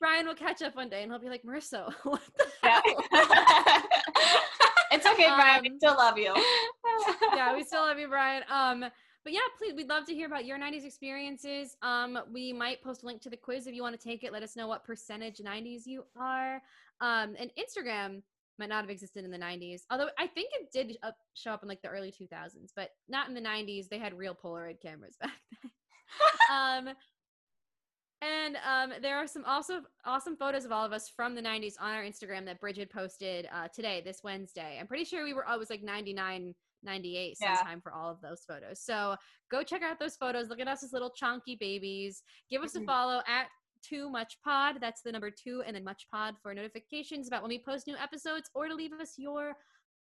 [0.00, 2.80] Brian will catch up one day and he'll be like, Marissa, what the Yeah.
[2.84, 3.82] hell?
[4.90, 5.62] it's okay, Brian.
[5.62, 6.34] we Um, still love you.
[7.34, 8.42] yeah, we still love you, Brian.
[8.50, 8.84] Um,
[9.24, 11.76] but yeah, please, we'd love to hear about your 90s experiences.
[11.82, 14.32] Um, we might post a link to the quiz if you want to take it.
[14.32, 16.56] Let us know what percentage 90s you are.
[17.00, 18.22] Um, and Instagram
[18.58, 21.62] might not have existed in the 90s, although I think it did up, show up
[21.62, 23.88] in like the early 2000s, but not in the 90s.
[23.88, 26.88] They had real Polaroid cameras back then.
[26.88, 26.94] um,
[28.22, 31.74] and um, there are some also awesome photos of all of us from the 90s
[31.80, 34.78] on our Instagram that Bridget posted uh, today, this Wednesday.
[34.80, 37.56] I'm pretty sure we were, was like 99 98 Yeah.
[37.56, 38.80] sometime for all of those photos.
[38.80, 39.16] So
[39.50, 40.48] go check out those photos.
[40.48, 42.22] Look at us as little chunky babies.
[42.50, 42.86] Give us a Mhm.
[42.86, 43.48] follow at
[43.82, 44.80] Too Much Pod.
[44.80, 47.96] That's the number two and then Much Pod for notifications about when we post new
[47.96, 49.56] episodes or to leave us your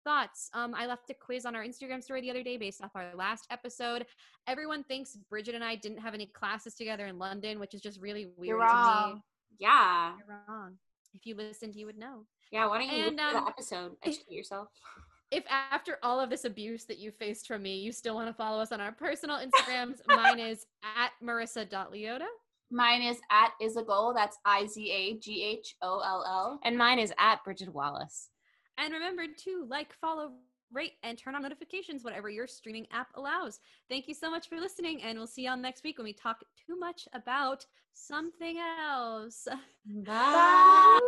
[0.05, 0.49] thoughts.
[0.53, 3.13] Um, I left a quiz on our Instagram story the other day based off our
[3.17, 4.07] last episode.
[4.47, 8.01] Everyone thinks Bridget and I didn't have any classes together in London, which is just
[8.01, 8.71] really weird You're to me.
[8.71, 9.23] wrong.
[9.59, 10.17] Yeah.
[10.19, 10.79] You're wrong.
[11.13, 12.27] If you listened, you would know.
[12.53, 12.67] Yeah.
[12.67, 13.97] Why don't you And, listen to um, the episode?
[14.03, 14.69] Educate yourself.
[15.31, 18.35] If after all of this abuse that you faced from me, you still want to
[18.35, 20.67] follow us on our personal Instagrams, mine is
[20.97, 22.27] at marissa.leota.
[22.71, 24.15] Mine is at izagholl.
[24.15, 26.61] That's I Z A G H O L L.
[26.65, 28.31] And mine is at Bridget Wallace.
[28.79, 30.33] And remember to like, follow,
[30.73, 33.59] rate, and turn on notifications, whatever your streaming app allows.
[33.89, 36.41] Thank you so much for listening, and we'll see y'all next week when we talk
[36.67, 37.65] too much about
[37.95, 39.49] something else.
[40.05, 41.01] Bye.